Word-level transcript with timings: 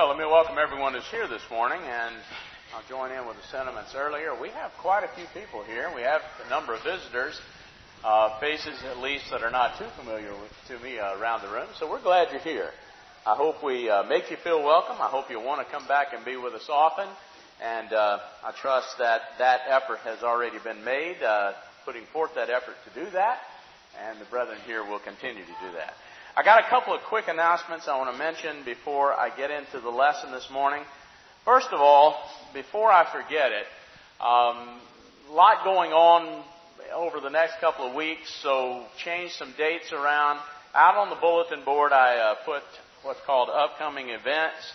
Well, 0.00 0.08
let 0.08 0.16
me 0.16 0.24
welcome 0.24 0.56
everyone 0.56 0.94
who's 0.94 1.04
here 1.10 1.28
this 1.28 1.44
morning, 1.50 1.78
and 1.84 2.14
I'll 2.72 2.88
join 2.88 3.12
in 3.12 3.28
with 3.28 3.36
the 3.36 3.46
sentiments 3.52 3.92
earlier. 3.94 4.32
We 4.32 4.48
have 4.48 4.72
quite 4.80 5.04
a 5.04 5.12
few 5.14 5.26
people 5.38 5.62
here. 5.62 5.92
We 5.94 6.00
have 6.00 6.22
a 6.46 6.48
number 6.48 6.72
of 6.72 6.82
visitors, 6.82 7.38
uh, 8.02 8.40
faces 8.40 8.80
at 8.88 8.96
least 8.96 9.28
that 9.30 9.42
are 9.42 9.50
not 9.50 9.76
too 9.76 9.84
familiar 10.00 10.32
with, 10.32 10.56
to 10.68 10.82
me 10.82 10.98
uh, 10.98 11.20
around 11.20 11.42
the 11.42 11.52
room. 11.52 11.68
So 11.78 11.84
we're 11.90 12.00
glad 12.00 12.32
you're 12.32 12.40
here. 12.40 12.70
I 13.26 13.36
hope 13.36 13.62
we 13.62 13.90
uh, 13.90 14.04
make 14.04 14.30
you 14.30 14.38
feel 14.42 14.64
welcome. 14.64 14.96
I 14.98 15.08
hope 15.12 15.26
you'll 15.28 15.44
want 15.44 15.60
to 15.60 15.70
come 15.70 15.86
back 15.86 16.14
and 16.16 16.24
be 16.24 16.38
with 16.38 16.54
us 16.54 16.64
often. 16.70 17.06
And 17.60 17.92
uh, 17.92 18.20
I 18.42 18.52
trust 18.52 18.96
that 19.00 19.20
that 19.36 19.68
effort 19.68 19.98
has 20.04 20.22
already 20.22 20.56
been 20.64 20.82
made, 20.82 21.22
uh, 21.22 21.52
putting 21.84 22.04
forth 22.10 22.36
that 22.36 22.48
effort 22.48 22.76
to 22.88 23.04
do 23.04 23.10
that. 23.10 23.36
And 24.08 24.18
the 24.18 24.24
brethren 24.32 24.56
here 24.64 24.82
will 24.82 25.00
continue 25.00 25.44
to 25.44 25.56
do 25.60 25.72
that. 25.76 25.92
I 26.36 26.44
got 26.44 26.64
a 26.64 26.68
couple 26.68 26.94
of 26.94 27.00
quick 27.02 27.26
announcements 27.26 27.88
I 27.88 27.98
want 27.98 28.12
to 28.12 28.16
mention 28.16 28.64
before 28.64 29.12
I 29.12 29.36
get 29.36 29.50
into 29.50 29.80
the 29.80 29.90
lesson 29.90 30.30
this 30.30 30.48
morning. 30.52 30.84
First 31.44 31.66
of 31.72 31.80
all, 31.80 32.16
before 32.54 32.88
I 32.88 33.04
forget 33.10 33.50
it, 33.50 33.66
um, 34.20 34.78
a 35.28 35.32
lot 35.32 35.64
going 35.64 35.90
on 35.90 36.44
over 36.94 37.18
the 37.18 37.30
next 37.30 37.58
couple 37.58 37.84
of 37.84 37.96
weeks, 37.96 38.32
so 38.44 38.84
change 39.02 39.32
some 39.32 39.52
dates 39.58 39.92
around. 39.92 40.38
Out 40.72 40.94
on 40.94 41.10
the 41.10 41.16
bulletin 41.16 41.64
board, 41.64 41.92
I 41.92 42.16
uh, 42.18 42.34
put 42.44 42.62
what's 43.02 43.20
called 43.26 43.48
upcoming 43.50 44.10
events. 44.10 44.72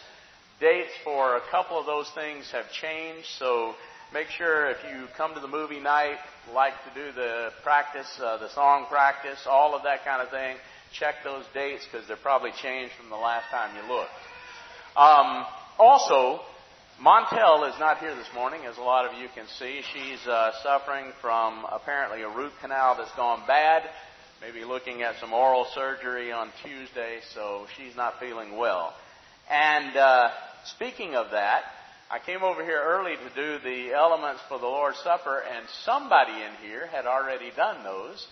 Dates 0.59 0.91
for 1.05 1.37
a 1.37 1.41
couple 1.51 1.79
of 1.79 1.85
those 1.85 2.09
things 2.13 2.51
have 2.51 2.69
changed, 2.73 3.27
so 3.39 3.75
make 4.13 4.27
sure 4.27 4.69
if 4.71 4.77
you 4.91 5.07
come 5.15 5.33
to 5.33 5.39
the 5.39 5.47
movie 5.47 5.79
night, 5.79 6.17
like 6.53 6.73
to 6.83 6.93
do 6.93 7.13
the 7.13 7.51
practice, 7.63 8.19
uh, 8.21 8.37
the 8.37 8.49
song 8.49 8.87
practice, 8.89 9.39
all 9.49 9.73
of 9.73 9.83
that 9.83 10.03
kind 10.03 10.21
of 10.21 10.29
thing 10.29 10.57
check 10.93 11.15
those 11.23 11.43
dates 11.53 11.85
because 11.85 12.07
they're 12.07 12.17
probably 12.17 12.51
changed 12.61 12.93
from 12.99 13.09
the 13.09 13.15
last 13.15 13.49
time 13.51 13.75
you 13.75 13.93
looked. 13.93 14.11
Um, 14.95 15.45
also, 15.77 16.41
Montel 17.01 17.67
is 17.69 17.77
not 17.79 17.97
here 17.99 18.15
this 18.15 18.29
morning, 18.33 18.61
as 18.65 18.77
a 18.77 18.81
lot 18.81 19.05
of 19.05 19.19
you 19.19 19.27
can 19.35 19.45
see. 19.59 19.81
She's 19.93 20.25
uh, 20.27 20.51
suffering 20.63 21.11
from 21.21 21.65
apparently 21.69 22.21
a 22.21 22.29
root 22.29 22.53
canal 22.61 22.95
that's 22.97 23.13
gone 23.15 23.43
bad. 23.45 23.83
Maybe 24.41 24.63
looking 24.63 25.01
at 25.01 25.15
some 25.19 25.33
oral 25.33 25.65
surgery 25.73 26.31
on 26.31 26.51
Tuesday, 26.63 27.19
so 27.33 27.65
she's 27.77 27.95
not 27.95 28.19
feeling 28.19 28.57
well. 28.57 28.93
And 29.49 29.97
uh, 29.97 30.29
speaking 30.65 31.15
of 31.15 31.31
that, 31.31 31.63
I 32.09 32.19
came 32.19 32.43
over 32.43 32.63
here 32.63 32.81
early 32.81 33.15
to 33.15 33.35
do 33.35 33.59
the 33.63 33.93
elements 33.93 34.41
for 34.47 34.59
the 34.59 34.65
Lord's 34.65 34.99
Supper, 34.99 35.39
and 35.39 35.65
somebody 35.83 36.31
in 36.31 36.69
here 36.69 36.87
had 36.87 37.05
already 37.05 37.51
done 37.55 37.83
those. 37.83 38.25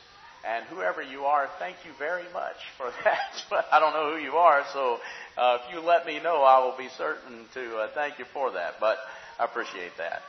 And 0.45 0.65
whoever 0.65 1.01
you 1.01 1.23
are, 1.23 1.49
thank 1.57 1.77
you 1.85 1.91
very 1.97 2.25
much 2.33 2.57
for 2.77 2.91
that. 3.03 3.43
but 3.49 3.65
I 3.71 3.79
don't 3.79 3.93
know 3.93 4.15
who 4.15 4.21
you 4.21 4.33
are, 4.33 4.63
so 4.73 4.99
uh, 5.37 5.57
if 5.61 5.73
you 5.73 5.79
let 5.79 6.05
me 6.05 6.19
know, 6.19 6.43
I 6.43 6.59
will 6.59 6.77
be 6.77 6.89
certain 6.97 7.45
to 7.53 7.77
uh, 7.77 7.87
thank 7.95 8.19
you 8.19 8.25
for 8.33 8.51
that. 8.51 8.75
But 8.79 8.97
I 9.39 9.45
appreciate 9.45 9.93
that. 9.97 10.21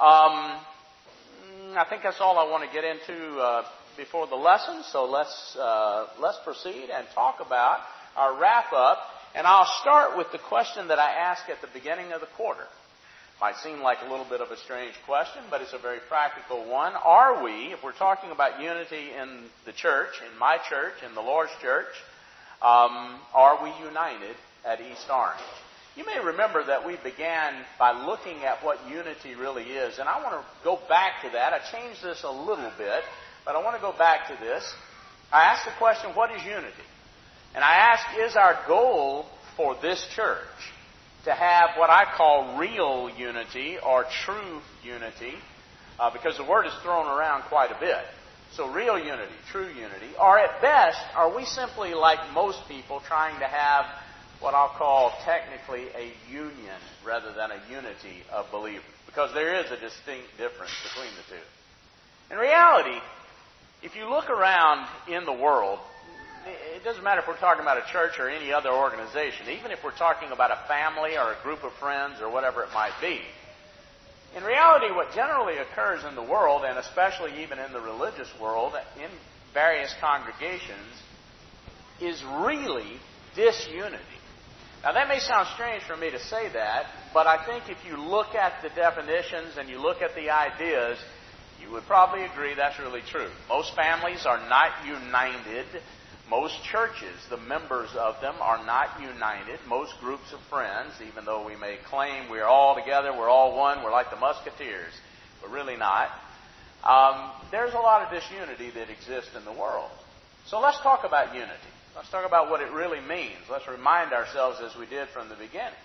Um, 0.00 0.60
I 1.76 1.84
think 1.88 2.02
that's 2.02 2.20
all 2.20 2.38
I 2.38 2.50
want 2.50 2.64
to 2.68 2.72
get 2.72 2.84
into 2.84 3.38
uh, 3.38 3.64
before 3.96 4.26
the 4.26 4.36
lesson. 4.36 4.82
So 4.92 5.04
let's 5.04 5.56
uh, 5.56 6.06
let's 6.20 6.38
proceed 6.44 6.88
and 6.90 7.06
talk 7.14 7.36
about 7.44 7.80
our 8.16 8.40
wrap 8.40 8.72
up. 8.72 8.98
And 9.34 9.46
I'll 9.46 9.70
start 9.80 10.16
with 10.16 10.32
the 10.32 10.38
question 10.38 10.88
that 10.88 10.98
I 10.98 11.10
asked 11.12 11.48
at 11.50 11.60
the 11.60 11.68
beginning 11.72 12.12
of 12.12 12.20
the 12.20 12.26
quarter. 12.36 12.66
Might 13.40 13.56
seem 13.56 13.80
like 13.80 13.98
a 14.06 14.10
little 14.10 14.26
bit 14.26 14.42
of 14.42 14.50
a 14.50 14.56
strange 14.58 14.92
question, 15.06 15.40
but 15.48 15.62
it's 15.62 15.72
a 15.72 15.78
very 15.78 16.00
practical 16.10 16.68
one. 16.68 16.92
Are 16.92 17.42
we, 17.42 17.72
if 17.72 17.82
we're 17.82 17.92
talking 17.92 18.30
about 18.30 18.60
unity 18.60 19.12
in 19.18 19.44
the 19.64 19.72
church, 19.72 20.10
in 20.30 20.38
my 20.38 20.58
church, 20.68 20.92
in 21.06 21.14
the 21.14 21.22
Lord's 21.22 21.52
church, 21.62 21.88
um, 22.60 23.18
are 23.32 23.64
we 23.64 23.72
united 23.82 24.36
at 24.66 24.82
East 24.82 25.08
Orange? 25.10 25.40
You 25.96 26.04
may 26.04 26.20
remember 26.22 26.62
that 26.66 26.86
we 26.86 26.96
began 27.02 27.54
by 27.78 27.92
looking 28.04 28.44
at 28.44 28.62
what 28.62 28.78
unity 28.90 29.34
really 29.34 29.64
is, 29.64 29.98
and 29.98 30.06
I 30.06 30.22
want 30.22 30.34
to 30.34 30.44
go 30.62 30.78
back 30.86 31.22
to 31.22 31.30
that. 31.30 31.54
I 31.54 31.60
changed 31.72 32.02
this 32.02 32.22
a 32.24 32.30
little 32.30 32.72
bit, 32.76 33.02
but 33.46 33.56
I 33.56 33.64
want 33.64 33.74
to 33.74 33.80
go 33.80 33.96
back 33.96 34.28
to 34.28 34.36
this. 34.38 34.70
I 35.32 35.44
asked 35.44 35.64
the 35.64 35.72
question, 35.78 36.10
what 36.10 36.30
is 36.30 36.44
unity? 36.44 36.88
And 37.54 37.64
I 37.64 37.72
asked, 37.72 38.18
is 38.18 38.36
our 38.36 38.58
goal 38.68 39.24
for 39.56 39.76
this 39.80 40.06
church 40.14 40.44
to 41.24 41.32
have 41.32 41.70
what 41.76 41.90
I 41.90 42.04
call 42.16 42.58
real 42.58 43.10
unity 43.16 43.76
or 43.78 44.06
true 44.24 44.60
unity, 44.82 45.34
uh, 45.98 46.10
because 46.10 46.36
the 46.36 46.44
word 46.44 46.66
is 46.66 46.72
thrown 46.82 47.06
around 47.06 47.42
quite 47.42 47.70
a 47.70 47.78
bit. 47.78 48.04
So 48.52 48.68
real 48.68 48.98
unity, 48.98 49.32
true 49.50 49.68
unity, 49.68 50.10
or 50.20 50.38
at 50.38 50.60
best, 50.60 50.98
are 51.14 51.34
we 51.34 51.44
simply 51.44 51.94
like 51.94 52.18
most 52.34 52.66
people 52.68 53.00
trying 53.06 53.38
to 53.38 53.46
have 53.46 53.86
what 54.40 54.54
I'll 54.54 54.74
call 54.76 55.12
technically 55.24 55.86
a 55.94 56.12
union 56.30 56.80
rather 57.06 57.32
than 57.32 57.50
a 57.52 57.60
unity 57.70 58.24
of 58.32 58.50
believers? 58.50 58.82
Because 59.06 59.32
there 59.34 59.54
is 59.60 59.70
a 59.70 59.76
distinct 59.76 60.36
difference 60.38 60.72
between 60.82 61.10
the 61.16 61.34
two. 61.34 62.34
In 62.34 62.38
reality, 62.38 62.98
if 63.82 63.94
you 63.94 64.08
look 64.08 64.30
around 64.30 64.88
in 65.08 65.24
the 65.24 65.32
world, 65.32 65.78
it 66.46 66.84
doesn't 66.84 67.04
matter 67.04 67.20
if 67.20 67.28
we're 67.28 67.36
talking 67.36 67.62
about 67.62 67.78
a 67.78 67.92
church 67.92 68.18
or 68.18 68.28
any 68.28 68.52
other 68.52 68.70
organization, 68.70 69.48
even 69.48 69.70
if 69.70 69.84
we're 69.84 69.96
talking 69.96 70.30
about 70.32 70.50
a 70.50 70.58
family 70.68 71.16
or 71.16 71.32
a 71.32 71.42
group 71.42 71.62
of 71.64 71.72
friends 71.74 72.20
or 72.20 72.30
whatever 72.30 72.62
it 72.62 72.70
might 72.72 72.94
be. 73.00 73.20
In 74.36 74.44
reality, 74.44 74.90
what 74.94 75.12
generally 75.12 75.58
occurs 75.58 76.04
in 76.04 76.14
the 76.14 76.22
world, 76.22 76.62
and 76.64 76.78
especially 76.78 77.42
even 77.42 77.58
in 77.58 77.72
the 77.72 77.80
religious 77.80 78.28
world, 78.40 78.74
in 78.96 79.10
various 79.52 79.92
congregations, 80.00 80.94
is 82.00 82.22
really 82.24 82.98
disunity. 83.34 84.04
Now, 84.82 84.92
that 84.92 85.08
may 85.08 85.18
sound 85.18 85.48
strange 85.54 85.82
for 85.82 85.96
me 85.96 86.10
to 86.10 86.18
say 86.18 86.48
that, 86.52 86.86
but 87.12 87.26
I 87.26 87.44
think 87.44 87.68
if 87.68 87.84
you 87.84 87.98
look 87.98 88.34
at 88.34 88.62
the 88.62 88.70
definitions 88.70 89.58
and 89.58 89.68
you 89.68 89.78
look 89.78 90.00
at 90.00 90.14
the 90.14 90.30
ideas, 90.30 90.96
you 91.60 91.70
would 91.72 91.84
probably 91.84 92.24
agree 92.24 92.54
that's 92.54 92.78
really 92.78 93.02
true. 93.02 93.28
Most 93.48 93.74
families 93.76 94.24
are 94.24 94.38
not 94.48 94.86
united 94.86 95.66
most 96.30 96.62
churches, 96.62 97.18
the 97.28 97.36
members 97.36 97.90
of 97.98 98.14
them 98.22 98.36
are 98.40 98.64
not 98.64 99.00
united. 99.00 99.58
Most 99.66 99.92
groups 100.00 100.32
of 100.32 100.38
friends, 100.48 100.92
even 101.06 101.24
though 101.24 101.44
we 101.44 101.56
may 101.56 101.76
claim 101.90 102.30
we're 102.30 102.46
all 102.46 102.76
together, 102.76 103.12
we're 103.12 103.28
all 103.28 103.58
one, 103.58 103.82
we're 103.82 103.90
like 103.90 104.10
the 104.10 104.16
Musketeers, 104.16 104.92
but 105.42 105.50
really 105.50 105.76
not. 105.76 106.08
Um, 106.84 107.32
there's 107.50 107.74
a 107.74 107.82
lot 107.82 108.06
of 108.06 108.14
disunity 108.14 108.70
that 108.70 108.88
exists 108.88 109.34
in 109.36 109.44
the 109.44 109.52
world. 109.52 109.90
So 110.46 110.60
let's 110.60 110.80
talk 110.80 111.04
about 111.04 111.34
unity. 111.34 111.70
Let's 111.96 112.10
talk 112.10 112.24
about 112.24 112.48
what 112.48 112.60
it 112.60 112.70
really 112.70 113.00
means. 113.00 113.42
Let's 113.50 113.66
remind 113.66 114.12
ourselves 114.12 114.60
as 114.62 114.78
we 114.78 114.86
did 114.86 115.08
from 115.08 115.28
the 115.28 115.34
beginning. 115.34 115.82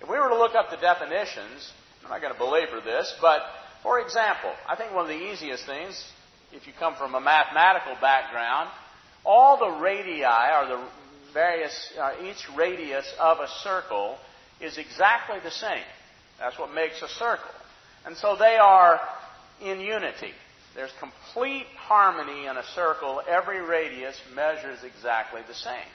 If 0.00 0.08
we 0.08 0.16
were 0.16 0.28
to 0.28 0.38
look 0.38 0.54
up 0.54 0.70
the 0.70 0.78
definitions, 0.78 1.72
I'm 2.04 2.10
not 2.10 2.22
going 2.22 2.32
to 2.32 2.38
belabor 2.38 2.80
this, 2.80 3.12
but 3.20 3.42
for 3.82 3.98
example, 4.00 4.52
I 4.68 4.76
think 4.76 4.94
one 4.94 5.02
of 5.02 5.08
the 5.08 5.32
easiest 5.32 5.66
things, 5.66 6.00
if 6.52 6.68
you 6.68 6.72
come 6.78 6.94
from 6.94 7.14
a 7.16 7.20
mathematical 7.20 7.96
background, 8.00 8.70
all 9.24 9.58
the 9.58 9.80
radii, 9.80 10.24
or 10.24 10.66
the 10.68 10.84
various, 11.32 11.92
uh, 12.00 12.12
each 12.24 12.46
radius 12.56 13.12
of 13.20 13.38
a 13.38 13.48
circle 13.62 14.16
is 14.60 14.78
exactly 14.78 15.38
the 15.42 15.50
same. 15.50 15.84
That's 16.38 16.58
what 16.58 16.72
makes 16.74 17.02
a 17.02 17.08
circle. 17.08 17.50
And 18.06 18.16
so 18.16 18.36
they 18.36 18.56
are 18.56 19.00
in 19.62 19.80
unity. 19.80 20.32
There's 20.74 20.92
complete 20.98 21.66
harmony 21.76 22.46
in 22.46 22.56
a 22.56 22.64
circle. 22.74 23.22
Every 23.28 23.60
radius 23.60 24.18
measures 24.34 24.78
exactly 24.84 25.42
the 25.46 25.54
same. 25.54 25.90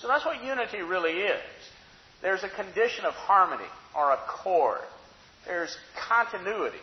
So 0.00 0.08
that's 0.08 0.24
what 0.24 0.42
unity 0.42 0.82
really 0.82 1.12
is. 1.12 1.42
There's 2.22 2.42
a 2.42 2.48
condition 2.48 3.04
of 3.04 3.14
harmony 3.14 3.68
or 3.94 4.12
accord. 4.12 4.80
There's 5.46 5.76
continuity. 6.08 6.78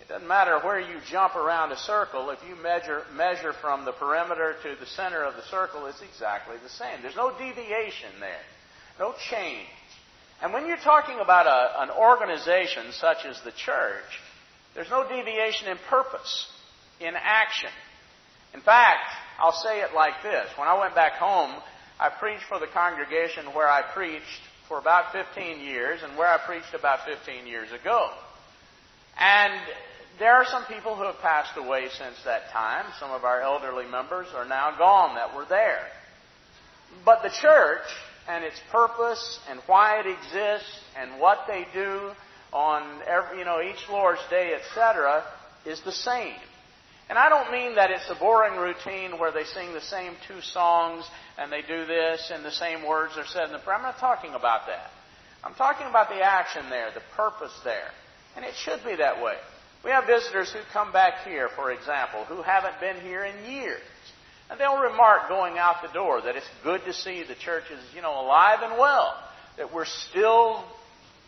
It 0.00 0.08
doesn't 0.08 0.26
matter 0.26 0.58
where 0.60 0.80
you 0.80 0.98
jump 1.10 1.36
around 1.36 1.72
a 1.72 1.76
circle, 1.76 2.30
if 2.30 2.38
you 2.48 2.56
measure, 2.56 3.02
measure 3.14 3.52
from 3.52 3.84
the 3.84 3.92
perimeter 3.92 4.56
to 4.62 4.76
the 4.80 4.86
center 4.86 5.22
of 5.24 5.36
the 5.36 5.42
circle, 5.50 5.86
it's 5.86 6.00
exactly 6.00 6.56
the 6.62 6.70
same. 6.70 7.02
There's 7.02 7.16
no 7.16 7.30
deviation 7.36 8.10
there, 8.18 8.44
no 8.98 9.14
change. 9.30 9.68
And 10.42 10.54
when 10.54 10.66
you're 10.66 10.78
talking 10.78 11.18
about 11.20 11.46
a, 11.46 11.82
an 11.82 11.90
organization 11.90 12.92
such 12.92 13.26
as 13.26 13.38
the 13.44 13.52
church, 13.52 14.08
there's 14.74 14.88
no 14.88 15.06
deviation 15.06 15.68
in 15.68 15.76
purpose, 15.88 16.46
in 16.98 17.14
action. 17.14 17.70
In 18.54 18.60
fact, 18.60 19.04
I'll 19.38 19.52
say 19.52 19.80
it 19.80 19.94
like 19.94 20.22
this. 20.22 20.46
When 20.56 20.66
I 20.66 20.78
went 20.78 20.94
back 20.94 21.12
home, 21.12 21.50
I 21.98 22.08
preached 22.08 22.44
for 22.48 22.58
the 22.58 22.66
congregation 22.66 23.46
where 23.52 23.68
I 23.68 23.82
preached 23.82 24.40
for 24.66 24.78
about 24.78 25.12
15 25.12 25.60
years 25.60 26.00
and 26.02 26.16
where 26.16 26.28
I 26.28 26.38
preached 26.38 26.72
about 26.72 27.00
15 27.04 27.46
years 27.46 27.68
ago. 27.72 28.08
And 29.18 29.52
there 30.20 30.34
are 30.34 30.44
some 30.44 30.66
people 30.66 30.94
who 30.94 31.04
have 31.04 31.18
passed 31.20 31.56
away 31.56 31.88
since 31.88 32.14
that 32.26 32.50
time. 32.52 32.84
Some 33.00 33.10
of 33.10 33.24
our 33.24 33.40
elderly 33.40 33.86
members 33.86 34.28
are 34.36 34.44
now 34.44 34.76
gone 34.76 35.16
that 35.16 35.34
were 35.34 35.46
there. 35.48 35.80
But 37.06 37.22
the 37.22 37.30
church 37.30 37.86
and 38.28 38.44
its 38.44 38.60
purpose 38.70 39.40
and 39.48 39.60
why 39.66 39.98
it 40.00 40.06
exists 40.06 40.78
and 41.00 41.18
what 41.18 41.46
they 41.48 41.66
do 41.72 42.10
on 42.52 43.00
every, 43.06 43.38
you 43.38 43.44
know, 43.46 43.62
each 43.62 43.88
Lord's 43.88 44.20
Day, 44.28 44.52
etc., 44.54 45.24
is 45.64 45.80
the 45.82 45.92
same. 45.92 46.36
And 47.08 47.18
I 47.18 47.30
don't 47.30 47.50
mean 47.50 47.76
that 47.76 47.90
it's 47.90 48.08
a 48.10 48.14
boring 48.14 48.58
routine 48.58 49.18
where 49.18 49.32
they 49.32 49.44
sing 49.44 49.72
the 49.72 49.80
same 49.80 50.12
two 50.28 50.42
songs 50.42 51.04
and 51.38 51.50
they 51.50 51.62
do 51.62 51.86
this 51.86 52.30
and 52.32 52.44
the 52.44 52.52
same 52.52 52.86
words 52.86 53.14
are 53.16 53.26
said 53.26 53.44
in 53.44 53.52
the 53.52 53.58
prayer. 53.58 53.76
I'm 53.76 53.82
not 53.82 53.98
talking 53.98 54.34
about 54.34 54.66
that. 54.66 54.90
I'm 55.42 55.54
talking 55.54 55.86
about 55.86 56.10
the 56.10 56.20
action 56.20 56.68
there, 56.68 56.90
the 56.92 57.02
purpose 57.16 57.58
there. 57.64 57.90
And 58.36 58.44
it 58.44 58.54
should 58.54 58.84
be 58.84 58.96
that 58.96 59.22
way. 59.22 59.36
We 59.84 59.90
have 59.90 60.06
visitors 60.06 60.52
who 60.52 60.60
come 60.72 60.92
back 60.92 61.24
here, 61.24 61.48
for 61.56 61.72
example, 61.72 62.24
who 62.24 62.42
haven't 62.42 62.78
been 62.80 63.00
here 63.00 63.24
in 63.24 63.50
years. 63.50 63.80
And 64.50 64.58
they'll 64.58 64.80
remark 64.80 65.28
going 65.28 65.58
out 65.58 65.76
the 65.82 65.92
door 65.92 66.20
that 66.20 66.36
it's 66.36 66.46
good 66.62 66.82
to 66.84 66.92
see 66.92 67.22
the 67.26 67.36
church 67.36 67.64
is, 67.70 67.80
you 67.94 68.02
know, 68.02 68.20
alive 68.20 68.58
and 68.62 68.78
well. 68.78 69.14
That 69.56 69.72
we're 69.72 69.86
still, 69.86 70.64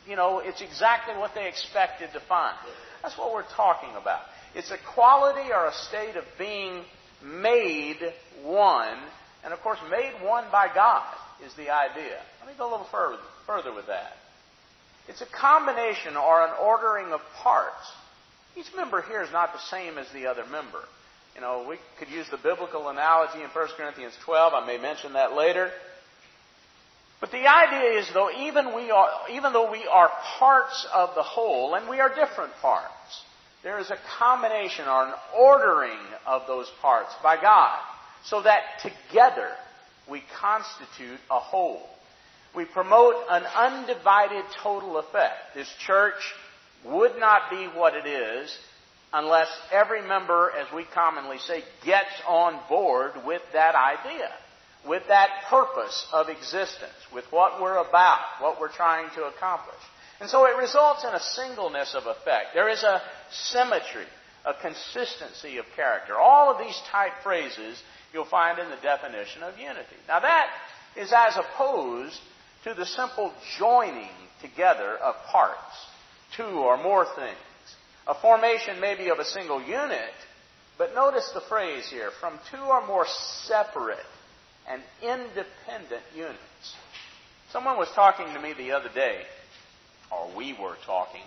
you 0.08 0.16
know, 0.16 0.40
it's 0.40 0.60
exactly 0.60 1.14
what 1.16 1.32
they 1.34 1.49
expected 1.49 2.10
to 2.12 2.20
find. 2.28 2.56
That's 3.02 3.16
what 3.16 3.32
we're 3.32 3.49
talking 3.56 3.90
about. 4.00 4.22
It's 4.54 4.70
a 4.70 4.78
quality 4.94 5.50
or 5.52 5.69
a 5.69 5.72
state 5.72 6.16
of 6.16 6.25
being 6.38 6.84
made 7.25 7.99
one, 8.43 8.99
and 9.44 9.52
of 9.52 9.60
course, 9.60 9.78
made 9.90 10.12
one 10.22 10.44
by 10.50 10.69
God 10.75 11.14
is 11.44 11.54
the 11.54 11.70
idea. 11.70 12.19
Let 12.40 12.49
me 12.49 12.54
go 12.58 12.69
a 12.69 12.70
little 12.70 12.88
further, 12.90 13.22
further 13.46 13.72
with 13.72 13.87
that. 13.87 14.12
It's 15.08 15.22
a 15.22 15.26
combination 15.26 16.16
or 16.16 16.44
an 16.44 16.54
ordering 16.60 17.12
of 17.12 17.20
parts. 17.43 17.90
Each 18.56 18.75
member 18.76 19.02
here 19.02 19.22
is 19.22 19.32
not 19.32 19.52
the 19.52 19.60
same 19.70 19.99
as 19.99 20.06
the 20.12 20.26
other 20.26 20.44
member. 20.44 20.81
You 21.34 21.40
know, 21.40 21.66
we 21.69 21.76
could 21.99 22.08
use 22.08 22.28
the 22.31 22.37
biblical 22.37 22.88
analogy 22.88 23.43
in 23.43 23.49
1 23.49 23.69
Corinthians 23.76 24.12
12. 24.25 24.52
I 24.52 24.66
may 24.66 24.78
mention 24.78 25.14
that 25.14 25.32
later. 25.32 25.70
But 27.20 27.31
the 27.31 27.46
idea 27.46 28.00
is, 28.00 28.08
though, 28.12 28.31
even, 28.31 28.75
we 28.75 28.90
are, 28.90 29.08
even 29.31 29.52
though 29.52 29.70
we 29.70 29.87
are 29.90 30.10
parts 30.38 30.87
of 30.93 31.14
the 31.14 31.22
whole, 31.22 31.75
and 31.75 31.88
we 31.88 32.00
are 32.00 32.08
different 32.08 32.52
parts, 32.60 33.22
there 33.62 33.78
is 33.78 33.90
a 33.90 33.99
combination 34.19 34.88
or 34.88 35.06
an 35.06 35.14
ordering 35.38 36.00
of 36.26 36.43
those 36.49 36.70
parts 36.82 37.14
by 37.22 37.40
God, 37.40 37.78
so 38.25 38.43
that 38.43 38.62
together 38.82 39.50
we 40.10 40.22
constitute 40.40 41.20
a 41.31 41.38
whole. 41.38 41.88
We 42.56 42.64
promote 42.64 43.14
an 43.31 43.44
undivided 43.44 44.44
total 44.62 44.99
effect. 44.99 45.54
This 45.54 45.72
church 45.87 46.20
would 46.84 47.19
not 47.19 47.50
be 47.50 47.67
what 47.67 47.94
it 47.94 48.06
is 48.06 48.56
unless 49.12 49.49
every 49.70 50.02
member, 50.02 50.52
as 50.58 50.73
we 50.75 50.84
commonly 50.94 51.38
say, 51.38 51.62
gets 51.84 52.11
on 52.26 52.58
board 52.69 53.12
with 53.26 53.43
that 53.52 53.75
idea, 53.75 54.29
with 54.88 55.02
that 55.08 55.29
purpose 55.49 56.06
of 56.12 56.29
existence, 56.29 56.93
with 57.14 57.25
what 57.31 57.61
we're 57.61 57.76
about, 57.76 58.20
what 58.40 58.61
we're 58.61 58.73
trying 58.73 59.08
to 59.14 59.25
accomplish. 59.25 59.81
And 60.20 60.31
so 60.31 60.46
it 60.46 60.56
results 60.56 61.05
in 61.05 61.11
a 61.14 61.20
singleness 61.20 61.94
of 61.94 62.06
effect. 62.06 62.55
There 62.55 62.69
is 62.69 62.82
a 62.82 63.02
symmetry, 63.31 64.06
a 64.46 64.55
consistency 64.55 65.58
of 65.58 65.67
character. 65.76 66.17
All 66.17 66.50
of 66.50 66.58
these 66.58 66.81
type 66.90 67.12
phrases 67.23 67.81
you'll 68.12 68.25
find 68.25 68.58
in 68.58 68.70
the 68.70 68.76
definition 68.82 69.43
of 69.43 69.58
unity. 69.58 69.96
Now 70.08 70.20
that 70.20 70.46
is 70.96 71.12
as 71.14 71.37
opposed 71.37 72.19
to 72.64 72.75
the 72.75 72.87
simple 72.87 73.32
joining 73.58 74.11
together 74.40 74.96
of 74.96 75.14
parts, 75.31 75.58
two 76.37 76.43
or 76.43 76.76
more 76.76 77.05
things. 77.05 77.37
A 78.06 78.14
formation 78.14 78.81
maybe 78.81 79.08
of 79.11 79.19
a 79.19 79.25
single 79.25 79.62
unit, 79.62 80.14
but 80.79 80.94
notice 80.94 81.31
the 81.34 81.40
phrase 81.40 81.88
here, 81.88 82.11
from 82.20 82.38
two 82.50 82.62
or 82.62 82.87
more 82.87 83.06
separate 83.46 83.99
and 84.69 84.82
independent 85.02 86.02
units. 86.14 86.76
Someone 87.50 87.76
was 87.76 87.88
talking 87.94 88.26
to 88.32 88.40
me 88.40 88.55
the 88.55 88.73
other 88.73 88.88
day, 88.94 89.23
or 90.11 90.37
we 90.37 90.52
were 90.55 90.76
talking, 90.87 91.23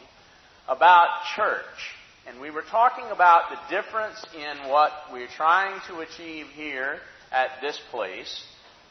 about 0.68 1.08
church. 1.36 1.94
And 2.28 2.42
we 2.42 2.50
were 2.50 2.64
talking 2.64 3.06
about 3.12 3.52
the 3.52 3.76
difference 3.76 4.26
in 4.36 4.70
what 4.70 4.92
we're 5.14 5.28
trying 5.28 5.80
to 5.88 6.00
achieve 6.00 6.48
here 6.48 6.98
at 7.32 7.62
this 7.62 7.80
place 7.92 8.44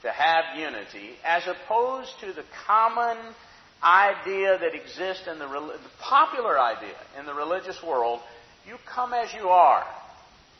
to 0.02 0.10
have 0.10 0.56
unity, 0.56 1.10
as 1.24 1.42
opposed 1.48 2.10
to 2.20 2.32
the 2.32 2.44
common 2.66 3.16
idea 3.84 4.58
that 4.58 4.74
exists 4.74 5.26
in 5.26 5.38
the, 5.38 5.46
the 5.46 5.78
popular 6.00 6.58
idea 6.58 6.94
in 7.18 7.26
the 7.26 7.34
religious 7.34 7.80
world. 7.82 8.20
You 8.66 8.76
come 8.86 9.12
as 9.12 9.32
you 9.34 9.48
are. 9.48 9.84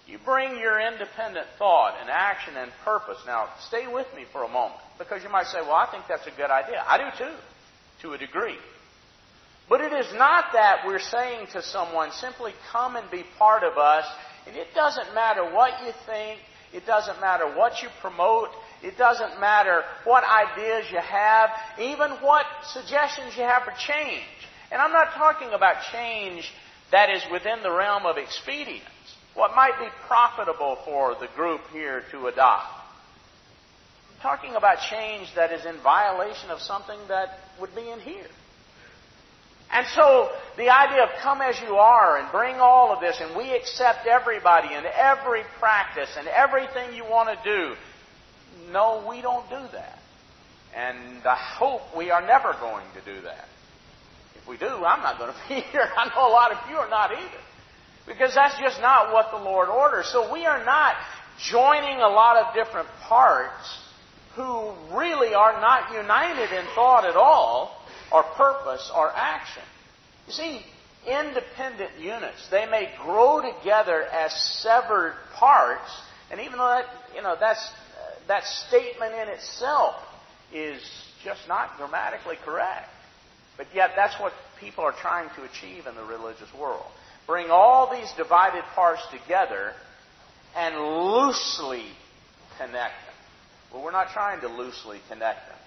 You 0.07 0.19
bring 0.23 0.59
your 0.59 0.79
independent 0.79 1.47
thought 1.59 1.97
and 1.99 2.11
action 2.11 2.55
and 2.57 2.71
purpose. 2.85 3.17
Now, 3.27 3.49
stay 3.69 3.87
with 3.87 4.07
me 4.15 4.27
for 4.33 4.43
a 4.43 4.49
moment, 4.49 4.81
because 4.99 5.23
you 5.23 5.31
might 5.31 5.47
say, 5.47 5.61
well, 5.63 5.73
I 5.73 5.89
think 5.91 6.05
that's 6.07 6.27
a 6.27 6.37
good 6.37 6.51
idea. 6.51 6.85
I 6.87 6.99
do 6.99 7.25
too, 7.25 7.35
to 8.03 8.13
a 8.13 8.19
degree. 8.19 8.59
But 9.67 9.81
it 9.81 9.95
is 9.95 10.13
not 10.13 10.53
that 10.53 10.83
we're 10.87 11.01
saying 11.01 11.47
to 11.55 11.63
someone, 11.63 12.13
simply 12.13 12.53
come 12.71 12.97
and 12.97 13.11
be 13.11 13.25
part 13.39 13.63
of 13.63 13.79
us, 13.79 14.05
and 14.47 14.55
it 14.55 14.69
doesn't 14.75 15.15
matter 15.15 15.43
what 15.43 15.73
you 15.87 15.93
think, 16.05 16.39
it 16.75 16.85
doesn't 16.85 17.19
matter 17.23 17.47
what 17.57 17.83
you 17.83 17.89
promote, 18.03 18.51
it 18.85 18.99
doesn't 18.99 19.41
matter 19.41 19.83
what 20.05 20.25
ideas 20.25 20.85
you 20.93 20.99
have, 20.99 21.49
even 21.81 22.11
what 22.21 22.45
suggestions 22.73 23.35
you 23.35 23.43
have 23.43 23.63
for 23.63 23.73
change. 23.73 24.23
And 24.71 24.81
I'm 24.81 24.93
not 24.93 25.15
talking 25.15 25.49
about 25.55 25.77
change 25.91 26.53
that 26.93 27.09
is 27.09 27.23
within 27.33 27.63
the 27.63 27.73
realm 27.73 28.05
of 28.05 28.19
expedience, 28.19 28.85
what 29.33 29.57
might 29.57 29.79
be 29.81 29.89
profitable 30.07 30.77
for 30.85 31.15
the 31.19 31.29
group 31.35 31.63
here 31.73 32.03
to 32.11 32.27
adopt. 32.27 32.67
I'm 34.13 34.21
talking 34.21 34.55
about 34.55 34.79
change 34.91 35.29
that 35.35 35.51
is 35.51 35.65
in 35.65 35.79
violation 35.79 36.51
of 36.51 36.61
something 36.61 36.99
that 37.09 37.39
would 37.61 37.75
be 37.75 37.91
in 37.91 38.01
here. 38.01 38.29
And 39.73 39.87
so 39.95 40.31
the 40.59 40.69
idea 40.69 41.05
of 41.05 41.09
come 41.23 41.41
as 41.41 41.59
you 41.67 41.77
are 41.77 42.19
and 42.19 42.31
bring 42.31 42.57
all 42.57 42.93
of 42.93 43.01
this 43.01 43.19
and 43.21 43.35
we 43.35 43.51
accept 43.57 44.07
everybody 44.07 44.69
and 44.75 44.85
every 44.85 45.43
practice 45.59 46.11
and 46.19 46.29
everything 46.29 46.95
you 46.95 47.05
want 47.05 47.31
to 47.31 47.45
do. 47.45 47.75
No, 48.71 49.05
we 49.09 49.21
don't 49.23 49.49
do 49.49 49.63
that. 49.73 49.99
And 50.75 51.25
I 51.25 51.37
hope 51.37 51.83
we 51.97 52.11
are 52.11 52.27
never 52.27 52.53
going 52.61 52.87
to 52.95 53.15
do 53.15 53.23
that. 53.23 53.47
If 54.35 54.49
we 54.49 54.57
do, 54.57 54.67
I'm 54.67 55.03
not 55.03 55.19
going 55.19 55.33
to 55.49 55.49
be 55.49 55.61
here. 55.71 55.89
I 55.97 56.09
know 56.09 56.29
a 56.29 56.33
lot 56.33 56.53
of 56.53 56.59
you 56.71 56.77
are 56.77 56.91
not 56.91 57.13
either. 57.13 57.43
Because 58.07 58.35
that's 58.35 58.59
just 58.59 58.81
not 58.81 59.13
what 59.13 59.31
the 59.31 59.39
Lord 59.39 59.69
orders. 59.69 60.09
So 60.13 60.33
we 60.33 60.45
are 60.45 60.65
not 60.65 60.95
joining 61.51 61.99
a 61.99 62.09
lot 62.09 62.37
of 62.37 62.55
different 62.55 62.89
parts 63.09 63.79
who 64.37 64.73
really 64.93 65.33
are 65.33 65.61
not 65.61 65.93
united 65.95 66.53
in 66.53 66.65
thought 66.75 67.05
at 67.05 67.17
all 67.17 67.81
or 68.13 68.23
purpose 68.37 68.91
or 68.95 69.11
action. 69.15 69.63
You 70.27 70.33
see, 70.33 70.61
independent 71.07 71.99
units, 71.99 72.49
they 72.51 72.67
may 72.67 72.91
grow 73.03 73.41
together 73.41 74.03
as 74.05 74.33
severed 74.63 75.15
parts, 75.35 75.91
and 76.31 76.41
even 76.41 76.59
though 76.59 76.69
that, 76.69 76.87
you 77.15 77.23
know, 77.23 77.37
that's, 77.39 77.67
that 78.29 78.45
statement 78.45 79.13
in 79.15 79.29
itself 79.29 79.97
is 80.53 80.81
just 81.23 81.41
not 81.49 81.77
grammatically 81.77 82.37
correct. 82.45 82.89
But 83.57 83.67
yet 83.75 83.91
that's 83.97 84.19
what 84.21 84.33
people 84.61 84.85
are 84.85 84.93
trying 84.93 85.29
to 85.37 85.45
achieve 85.45 85.87
in 85.87 85.95
the 85.95 86.05
religious 86.05 86.53
world. 86.59 86.87
Bring 87.27 87.51
all 87.51 87.91
these 87.91 88.11
divided 88.17 88.65
parts 88.75 89.03
together 89.11 89.73
and 90.57 90.77
loosely 90.77 91.85
connect 92.59 92.75
them. 92.75 93.15
Well, 93.73 93.85
we're 93.85 93.93
not 93.93 94.11
trying 94.13 94.41
to 94.41 94.49
loosely 94.49 95.01
connect 95.09 95.49
them. 95.49 95.59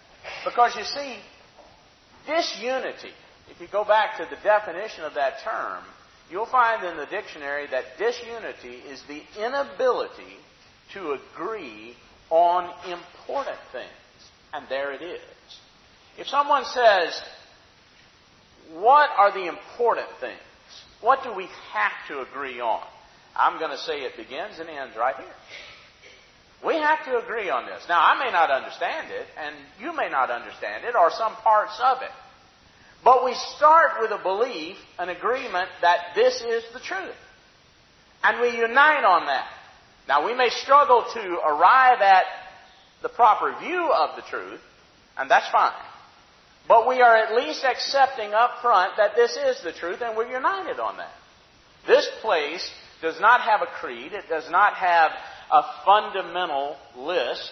Because 0.46 0.76
you 0.76 0.84
see, 0.84 1.18
Disunity, 2.28 3.12
if 3.50 3.62
you 3.62 3.68
go 3.72 3.86
back 3.86 4.18
to 4.18 4.28
the 4.30 4.36
definition 4.44 5.06
of 5.06 5.14
that 5.14 5.36
term, 5.44 5.82
you'll 6.30 6.46
find 6.46 6.84
in 6.84 6.98
the 6.98 7.06
dictionary 7.06 7.68
that 7.72 7.98
disunity 7.98 8.84
is 8.90 9.02
the 9.08 9.22
inability 9.40 10.36
to 10.94 11.18
agree 11.34 11.96
on 12.30 12.72
important 12.86 13.58
things. 13.72 13.90
And 14.54 14.66
there 14.70 14.94
it 14.94 15.02
is. 15.02 15.22
If 16.18 16.28
someone 16.28 16.66
says, 16.66 17.22
What 18.74 19.10
are 19.18 19.32
the 19.32 19.48
important 19.48 20.08
things? 20.20 20.40
What 21.02 21.24
do 21.24 21.34
we 21.34 21.48
have 21.74 21.92
to 22.08 22.22
agree 22.22 22.60
on? 22.60 22.84
I'm 23.36 23.60
going 23.60 23.72
to 23.72 23.78
say 23.78 24.02
it 24.02 24.18
begins 24.18 24.60
and 24.60 24.68
ends 24.70 24.96
right 24.98 25.16
here. 25.16 25.26
We 26.66 26.74
have 26.74 27.06
to 27.06 27.20
agree 27.20 27.50
on 27.52 27.68
this. 27.68 27.84
Now, 27.88 28.00
I 28.00 28.18
may 28.26 28.32
not 28.32 28.50
understand 28.50 29.12
it, 29.12 29.28
and 29.38 29.56
you 29.80 29.96
may 29.96 30.10
not 30.10 30.32
understand 30.32 30.86
it, 30.86 30.96
or 30.96 31.12
some 31.12 31.36
parts 31.36 31.80
of 31.84 32.02
it. 32.02 32.10
But 33.04 33.24
we 33.24 33.36
start 33.56 34.02
with 34.02 34.12
a 34.12 34.18
belief, 34.18 34.76
an 34.98 35.10
agreement 35.10 35.70
that 35.82 36.16
this 36.16 36.42
is 36.42 36.64
the 36.74 36.80
truth. 36.80 37.16
And 38.24 38.42
we 38.42 38.58
unite 38.58 39.04
on 39.04 39.28
that. 39.28 39.48
Now, 40.08 40.26
we 40.26 40.34
may 40.34 40.50
struggle 40.50 41.06
to 41.14 41.40
arrive 41.46 42.02
at 42.02 42.24
the 43.02 43.10
proper 43.10 43.56
view 43.60 43.92
of 43.92 44.16
the 44.16 44.22
truth, 44.24 44.62
and 45.18 45.30
that's 45.30 45.50
fine. 45.52 45.74
But 46.68 46.88
we 46.88 47.02
are 47.02 47.16
at 47.16 47.36
least 47.36 47.64
accepting 47.64 48.34
up 48.34 48.62
front 48.62 48.94
that 48.98 49.16
this 49.16 49.38
is 49.38 49.62
the 49.64 49.72
truth, 49.72 50.02
and 50.02 50.18
we're 50.18 50.32
united 50.32 50.80
on 50.80 50.98
that. 50.98 51.14
This 51.86 52.10
place 52.22 52.70
does 53.02 53.20
not 53.20 53.42
have 53.42 53.62
a 53.62 53.68
creed. 53.80 54.14
It 54.14 54.28
does 54.28 54.50
not 54.50 54.74
have 54.74 55.12
a 55.52 55.64
fundamental 55.86 56.76
list 56.98 57.52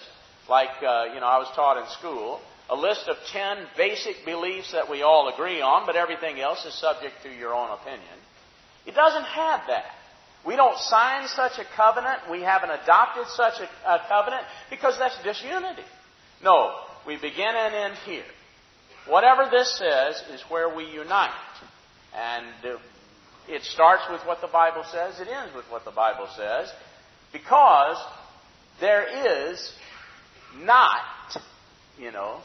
like, 0.49 0.69
uh, 0.81 1.05
you 1.13 1.19
know, 1.19 1.27
I 1.27 1.39
was 1.39 1.47
taught 1.55 1.77
in 1.77 1.87
school. 1.99 2.41
A 2.69 2.75
list 2.75 3.07
of 3.07 3.15
ten 3.31 3.57
basic 3.77 4.25
beliefs 4.25 4.71
that 4.71 4.89
we 4.89 5.01
all 5.01 5.31
agree 5.33 5.61
on, 5.61 5.85
but 5.85 5.95
everything 5.95 6.39
else 6.39 6.65
is 6.65 6.73
subject 6.73 7.13
to 7.23 7.29
your 7.29 7.53
own 7.53 7.69
opinion. 7.71 8.17
It 8.85 8.95
doesn't 8.95 9.23
have 9.23 9.61
that. 9.67 9.85
We 10.45 10.55
don't 10.55 10.77
sign 10.77 11.27
such 11.27 11.57
a 11.57 11.65
covenant. 11.75 12.29
We 12.29 12.41
haven't 12.41 12.69
adopted 12.69 13.27
such 13.29 13.59
a, 13.59 13.91
a 13.91 13.99
covenant 14.07 14.43
because 14.69 14.97
that's 14.99 15.17
disunity. 15.23 15.83
No, 16.43 16.73
we 17.07 17.15
begin 17.15 17.53
and 17.55 17.73
end 17.73 17.95
here. 18.05 18.25
whatever 19.07 19.49
this 19.49 19.77
says 19.77 20.21
is 20.33 20.43
where 20.49 20.73
we 20.75 20.85
unite. 20.85 21.29
And 22.15 22.45
uh, 22.63 22.77
it 23.47 23.63
starts 23.63 24.03
with 24.09 24.21
what 24.25 24.41
the 24.41 24.47
Bible 24.47 24.83
says, 24.91 25.19
it 25.19 25.27
ends 25.27 25.53
with 25.55 25.65
what 25.69 25.85
the 25.85 25.91
Bible 25.91 26.27
says, 26.35 26.71
because 27.31 27.97
there 28.79 29.49
is 29.49 29.71
not, 30.59 31.01
you 31.99 32.11
know, 32.11 32.39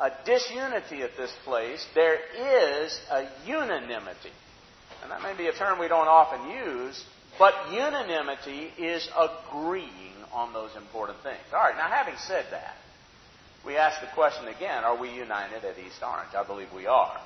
a 0.00 0.10
disunity 0.24 1.02
at 1.02 1.16
this 1.16 1.32
place. 1.44 1.84
There 1.94 2.16
is 2.16 2.98
a 3.10 3.28
unanimity. 3.46 4.32
And 5.02 5.10
that 5.10 5.22
may 5.22 5.36
be 5.36 5.46
a 5.48 5.52
term 5.52 5.78
we 5.78 5.88
don't 5.88 6.08
often 6.08 6.50
use, 6.50 7.04
but 7.38 7.54
unanimity 7.72 8.70
is 8.78 9.08
agreeing 9.16 9.90
on 10.32 10.52
those 10.52 10.70
important 10.76 11.18
things. 11.22 11.40
All 11.52 11.60
right, 11.60 11.76
now 11.76 11.88
having 11.88 12.16
said 12.16 12.46
that, 12.50 12.74
we 13.64 13.76
ask 13.76 14.00
the 14.00 14.08
question 14.14 14.48
again 14.48 14.84
are 14.84 14.98
we 14.98 15.10
united 15.10 15.64
at 15.64 15.78
East 15.78 16.02
Orange? 16.02 16.34
I 16.34 16.44
believe 16.44 16.68
we 16.74 16.86
are. 16.86 17.20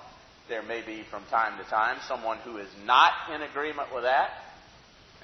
There 0.49 0.63
may 0.63 0.83
be 0.85 1.03
from 1.11 1.25
time 1.31 1.59
to 1.63 1.69
time 1.69 1.99
someone 2.07 2.39
who 2.39 2.59
is 2.59 2.69
not 2.85 3.13
in 3.35 3.43
agreement 3.43 3.89
with 3.95 4.05
that. 4.05 4.31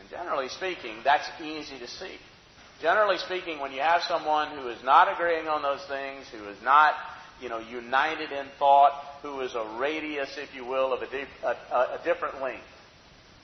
And 0.01 0.09
generally 0.11 0.49
speaking, 0.49 0.97
that's 1.05 1.29
easy 1.41 1.79
to 1.79 1.87
see. 1.87 2.17
Generally 2.81 3.19
speaking, 3.19 3.61
when 3.61 3.73
you 3.73 3.81
have 3.81 4.03
someone 4.03 4.57
who 4.57 4.69
is 4.69 4.83
not 4.83 5.13
agreeing 5.13 5.47
on 5.47 5.63
those 5.63 5.85
things, 5.87 6.27
who 6.33 6.49
is 6.49 6.57
not, 6.65 6.95
you 7.41 7.49
know, 7.49 7.59
united 7.59 8.33
in 8.33 8.47
thought, 8.59 8.93
who 9.23 9.41
is 9.41 9.55
a 9.55 9.77
radius, 9.79 10.37
if 10.37 10.53
you 10.55 10.65
will, 10.65 10.93
of 10.93 11.03
a, 11.03 11.47
a, 11.47 12.01
a 12.01 12.01
different 12.05 12.43
length, 12.43 12.65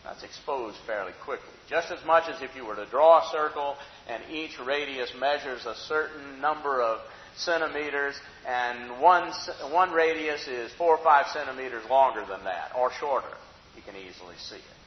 that's 0.08 0.22
exposed 0.22 0.78
fairly 0.86 1.12
quickly. 1.22 1.52
Just 1.68 1.90
as 1.90 2.02
much 2.06 2.30
as 2.30 2.40
if 2.40 2.56
you 2.56 2.64
were 2.64 2.76
to 2.76 2.86
draw 2.86 3.18
a 3.20 3.30
circle 3.30 3.76
and 4.08 4.22
each 4.32 4.58
radius 4.58 5.12
measures 5.20 5.66
a 5.66 5.74
certain 5.74 6.40
number 6.40 6.80
of 6.80 7.00
centimeters, 7.36 8.18
and 8.46 9.02
one, 9.02 9.30
one 9.70 9.92
radius 9.92 10.48
is 10.48 10.72
four 10.78 10.96
or 10.96 11.04
five 11.04 11.26
centimeters 11.26 11.84
longer 11.90 12.24
than 12.26 12.42
that, 12.44 12.72
or 12.74 12.90
shorter. 12.98 13.28
You 13.76 13.82
can 13.82 13.96
easily 13.96 14.34
see 14.38 14.56
it. 14.56 14.78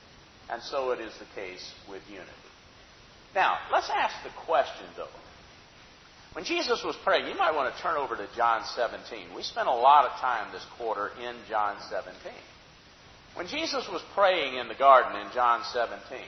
And 0.50 0.62
so 0.64 0.92
it 0.92 1.00
is 1.00 1.14
the 1.20 1.40
case 1.40 1.72
with 1.88 2.02
unity. 2.10 2.32
Now, 3.36 3.60
let's 3.72 3.90
ask 3.94 4.16
the 4.24 4.32
question, 4.46 4.88
though. 4.98 5.08
When 6.34 6.46
Jesus 6.46 6.84
was 6.84 6.96
praying, 7.04 7.28
you 7.28 7.36
might 7.36 7.54
want 7.54 7.74
to 7.74 7.82
turn 7.82 7.96
over 7.96 8.16
to 8.16 8.28
John 8.36 8.64
17. 8.76 9.36
We 9.36 9.44
spent 9.44 9.68
a 9.68 9.72
lot 9.72 10.06
of 10.06 10.12
time 10.20 10.52
this 10.52 10.66
quarter 10.78 11.12
in 11.22 11.36
John 11.48 11.78
17. 11.90 12.16
When 13.36 13.48
Jesus 13.48 13.88
was 13.92 14.02
praying 14.14 14.56
in 14.56 14.68
the 14.68 14.76
garden 14.76 15.20
in 15.20 15.32
John 15.34 15.64
17, 15.72 16.20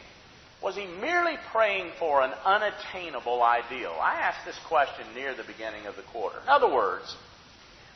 was 0.61 0.75
he 0.75 0.87
merely 0.87 1.35
praying 1.51 1.91
for 1.99 2.21
an 2.21 2.31
unattainable 2.45 3.43
ideal? 3.43 3.93
I 4.01 4.21
asked 4.21 4.45
this 4.45 4.59
question 4.67 5.05
near 5.13 5.35
the 5.35 5.43
beginning 5.43 5.85
of 5.87 5.97
the 5.97 6.03
quarter. 6.03 6.39
In 6.41 6.47
other 6.47 6.73
words, 6.73 7.15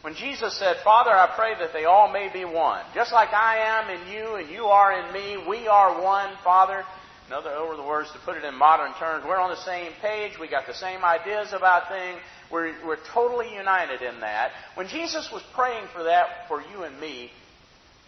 when 0.02 0.16
Jesus 0.16 0.58
said, 0.58 0.78
Father, 0.84 1.12
I 1.12 1.34
pray 1.36 1.54
that 1.60 1.72
they 1.72 1.86
all 1.86 2.12
may 2.12 2.30
be 2.32 2.44
one, 2.44 2.84
just 2.94 3.14
like 3.14 3.30
I 3.32 3.80
am 3.80 3.90
in 3.90 4.14
you 4.14 4.36
and 4.36 4.50
you 4.50 4.66
are 4.66 4.92
in 5.00 5.14
me, 5.14 5.46
we 5.48 5.68
are 5.68 6.04
one, 6.04 6.30
Father. 6.44 6.84
In 7.28 7.34
other 7.34 7.52
over 7.52 7.76
the 7.76 7.84
words, 7.84 8.12
to 8.12 8.20
put 8.20 8.38
it 8.38 8.44
in 8.44 8.56
modern 8.56 8.94
terms, 8.96 9.26
we're 9.26 9.40
on 9.40 9.50
the 9.50 9.64
same 9.64 9.92
page, 10.02 10.34
we 10.40 10.48
got 10.48 10.68
the 10.68 10.74
same 10.74 11.04
ideas 11.04 11.52
about 11.52 11.90
things, 11.90 12.20
we're, 12.52 12.74
we're 12.86 13.04
totally 13.14 13.54
united 13.54 14.02
in 14.02 14.22
that. 14.22 14.52
When 14.76 14.88
Jesus 14.88 15.30
was 15.32 15.44
praying 15.54 15.88
for 15.94 16.04
that 16.04 16.48
for 16.48 16.62
you 16.62 16.84
and 16.84 16.98
me, 17.00 17.32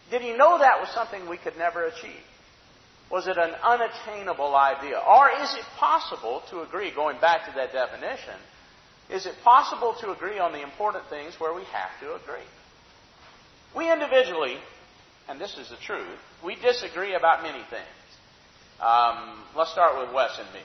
did 0.10 0.22
he 0.22 0.34
know 0.34 0.58
that 0.58 0.80
was 0.80 0.90
something 0.90 1.30
we 1.30 1.38
could 1.38 1.58
never 1.58 1.86
achieve? 1.86 2.24
Was 3.12 3.28
it 3.28 3.38
an 3.38 3.54
unattainable 3.64 4.56
idea? 4.56 5.00
Or 5.00 5.30
is 5.42 5.54
it 5.56 5.66
possible 5.78 6.44
to 6.50 6.62
agree, 6.62 6.92
going 6.94 7.20
back 7.20 7.46
to 7.48 7.54
that 7.56 7.72
definition, 7.72 8.36
is 9.10 9.26
it 9.26 9.34
possible 9.44 9.96
to 10.02 10.12
agree 10.12 10.38
on 10.38 10.52
the 10.52 10.62
important 10.62 11.06
things 11.10 11.40
where 11.40 11.54
we 11.54 11.64
have 11.64 11.90
to 12.02 12.14
agree? 12.14 12.46
We 13.76 13.92
individually, 13.92 14.58
and 15.28 15.40
this 15.42 15.58
is 15.58 15.70
the 15.70 15.78
truth, 15.78 16.20
we 16.44 16.56
disagree 16.56 17.16
about 17.16 17.42
many 17.42 17.64
things. 17.70 18.00
Um, 18.80 19.44
let's 19.56 19.72
start 19.72 20.00
with 20.00 20.14
Wes 20.14 20.32
and 20.40 20.54
me. 20.54 20.62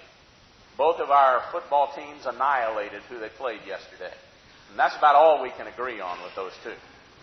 Both 0.76 1.00
of 1.00 1.10
our 1.10 1.42
football 1.52 1.92
teams 1.94 2.26
annihilated 2.26 3.02
who 3.08 3.18
they 3.18 3.28
played 3.28 3.60
yesterday. 3.66 4.12
And 4.70 4.78
that's 4.78 4.96
about 4.96 5.14
all 5.14 5.42
we 5.42 5.50
can 5.50 5.66
agree 5.66 6.00
on 6.00 6.22
with 6.22 6.34
those 6.34 6.52
two. 6.62 6.74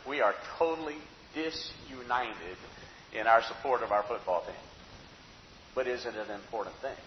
We 0.08 0.22
are 0.22 0.34
totally 0.58 0.98
disunited 1.34 2.58
in 3.14 3.28
our 3.28 3.42
support 3.44 3.84
of 3.84 3.92
our 3.92 4.04
football 4.04 4.42
team. 4.42 4.56
But 5.76 5.88
is 5.88 6.06
it 6.06 6.16
an 6.16 6.32
important 6.32 6.76
thing? 6.82 6.98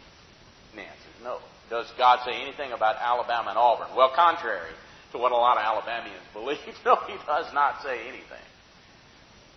And 0.73 0.78
the 0.78 0.83
answer 0.83 1.09
is 1.16 1.25
no. 1.25 1.38
Does 1.71 1.87
God 1.97 2.21
say 2.25 2.43
anything 2.43 2.73
about 2.73 2.97
Alabama 2.97 3.50
and 3.50 3.59
Auburn? 3.59 3.97
Well, 3.97 4.12
contrary 4.14 4.73
to 5.12 5.19
what 5.19 5.33
a 5.33 5.37
lot 5.37 5.57
of 5.57 5.64
Alabamians 5.64 6.25
believe, 6.33 6.59
no, 6.85 6.97
He 7.07 7.14
does 7.26 7.52
not 7.54 7.83
say 7.83 8.00
anything. 8.09 8.45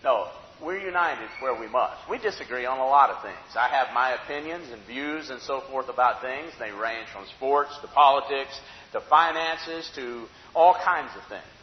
No, 0.04 0.28
we're 0.62 0.78
united 0.78 1.28
where 1.40 1.58
we 1.58 1.68
must. 1.68 2.08
We 2.08 2.18
disagree 2.18 2.66
on 2.66 2.78
a 2.78 2.86
lot 2.86 3.10
of 3.10 3.22
things. 3.22 3.56
I 3.56 3.68
have 3.68 3.94
my 3.94 4.14
opinions 4.14 4.70
and 4.72 4.82
views 4.86 5.30
and 5.30 5.40
so 5.42 5.60
forth 5.70 5.88
about 5.88 6.20
things. 6.20 6.52
They 6.58 6.70
range 6.70 7.08
from 7.12 7.26
sports 7.36 7.70
to 7.82 7.88
politics 7.88 8.58
to 8.92 9.00
finances 9.00 9.90
to 9.96 10.26
all 10.54 10.74
kinds 10.74 11.10
of 11.16 11.22
things. 11.28 11.57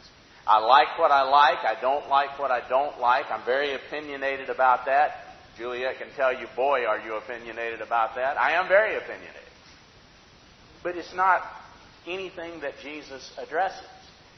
I 0.48 0.60
like 0.60 1.00
what 1.00 1.12
I 1.12 1.24
like. 1.24 1.60
I 1.66 1.80
don't 1.82 2.08
like 2.08 2.38
what 2.38 2.52
I 2.52 2.68
don't 2.68 3.00
like. 3.00 3.26
I'm 3.32 3.44
very 3.46 3.74
opinionated 3.74 4.50
about 4.50 4.86
that. 4.86 5.12
Juliet 5.58 5.98
can 5.98 6.10
tell 6.16 6.34
you, 6.34 6.48
boy, 6.56 6.86
are 6.86 7.00
you 7.00 7.16
opinionated 7.16 7.82
about 7.82 8.16
that. 8.16 8.38
I 8.38 8.52
am 8.54 8.68
very 8.68 8.96
opinionated. 8.96 9.42
But 10.84 10.98
it's 10.98 11.16
not 11.16 11.42
anything 12.06 12.62
that 12.62 12.74
Jesus 12.84 13.32
addresses. 13.38 13.88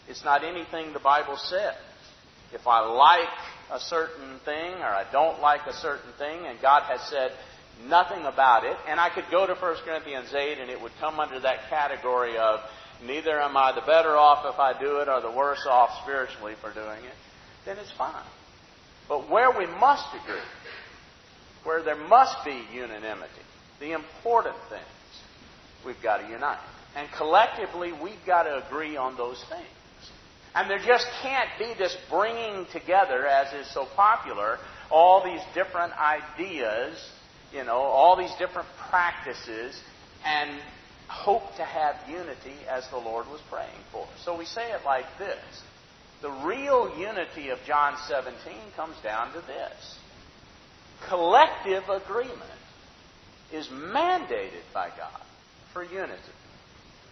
It's 0.08 0.24
not 0.24 0.44
anything 0.44 0.94
the 0.94 1.00
Bible 1.00 1.36
says. 1.36 1.76
If 2.54 2.66
I 2.66 2.80
like 2.80 3.28
a 3.72 3.80
certain 3.80 4.40
thing 4.46 4.76
or 4.76 4.88
I 4.88 5.04
don't 5.12 5.42
like 5.42 5.62
a 5.68 5.74
certain 5.74 6.14
thing 6.18 6.46
and 6.46 6.62
God 6.62 6.84
has 6.84 7.02
said 7.10 7.32
nothing 7.86 8.24
about 8.24 8.64
it, 8.64 8.78
and 8.88 9.00
I 9.00 9.10
could 9.10 9.26
go 9.30 9.46
to 9.46 9.54
1 9.54 9.76
Corinthians 9.84 10.34
8 10.34 10.60
and 10.60 10.72
it 10.72 10.82
would 10.82 10.94
come 11.00 11.20
under 11.20 11.40
that 11.42 11.70
category 11.70 12.38
of 12.38 12.62
neither 13.06 13.40
am 13.40 13.56
I 13.56 13.74
the 13.74 13.82
better 13.82 14.16
off 14.18 14.46
if 14.52 14.60
I 14.60 14.80
do 14.80 14.98
it 15.00 15.08
or 15.08 15.22
the 15.22 15.32
worse 15.32 15.66
off 15.70 16.02
spiritually 16.04 16.56
for 16.62 16.74
doing 16.74 17.04
it, 17.04 17.16
then 17.66 17.78
it's 17.78 17.92
fine. 17.92 18.26
But 19.08 19.30
where 19.30 19.52
we 19.52 19.66
must 19.66 20.08
agree 20.14 20.42
where 21.68 21.84
there 21.84 21.98
must 21.98 22.46
be 22.46 22.64
unanimity, 22.74 23.44
the 23.82 23.92
important 23.92 24.56
things, 24.70 24.82
we've 25.86 26.02
got 26.02 26.20
to 26.20 26.30
unite. 26.30 26.60
And 26.96 27.10
collectively, 27.12 27.92
we've 27.92 28.26
got 28.26 28.44
to 28.44 28.66
agree 28.66 28.96
on 28.96 29.18
those 29.18 29.44
things. 29.50 29.68
And 30.56 30.70
there 30.70 30.80
just 30.80 31.06
can't 31.22 31.50
be 31.60 31.74
this 31.78 31.96
bringing 32.10 32.66
together, 32.72 33.28
as 33.28 33.54
is 33.54 33.72
so 33.74 33.86
popular, 33.98 34.58
all 34.90 35.24
these 35.26 35.42
different 35.54 35.92
ideas, 36.00 36.98
you 37.54 37.66
know, 37.66 37.80
all 37.80 38.16
these 38.16 38.34
different 38.40 38.70
practices, 38.90 39.78
and 40.26 40.50
hope 41.08 41.56
to 41.56 41.64
have 41.64 41.96
unity 42.10 42.56
as 42.70 42.88
the 42.90 42.98
Lord 42.98 43.28
was 43.28 43.42
praying 43.50 43.80
for. 43.92 44.08
So 44.24 44.38
we 44.38 44.46
say 44.46 44.72
it 44.72 44.84
like 44.86 45.06
this 45.18 45.64
The 46.22 46.32
real 46.32 46.98
unity 46.98 47.50
of 47.50 47.60
John 47.66 47.96
17 48.08 48.34
comes 48.76 48.96
down 49.04 49.34
to 49.34 49.42
this 49.42 49.98
collective 51.08 51.84
agreement 51.90 52.42
is 53.54 53.68
mandated 53.68 54.64
by 54.74 54.90
God 54.90 55.22
for 55.74 55.84
unity. 55.84 56.22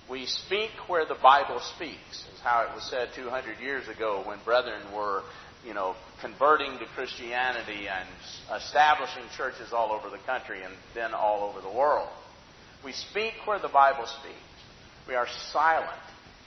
We 0.10 0.26
speak 0.26 0.72
where 0.88 1.06
the 1.06 1.16
Bible 1.16 1.60
speaks, 1.60 2.26
is 2.34 2.40
how 2.44 2.68
it 2.70 2.76
was 2.76 2.84
said 2.84 3.10
200 3.16 3.60
years 3.60 3.88
ago 3.88 4.22
when 4.26 4.38
brethren 4.44 4.82
were, 4.94 5.24
you 5.66 5.74
know, 5.74 5.96
converting 6.22 6.78
to 6.78 6.86
Christianity 6.96 7.88
and 7.88 8.08
establishing 8.56 9.24
churches 9.36 9.74
all 9.74 9.92
over 9.92 10.10
the 10.10 10.22
country 10.24 10.62
and 10.62 10.74
then 10.94 11.14
all 11.14 11.50
over 11.50 11.62
the 11.62 11.76
world. 11.76 12.10
We 12.86 12.92
speak 12.94 13.34
where 13.46 13.60
the 13.60 13.68
Bible 13.68 14.06
speaks. 14.06 14.38
We 15.08 15.16
are 15.16 15.28
silent 15.52 15.90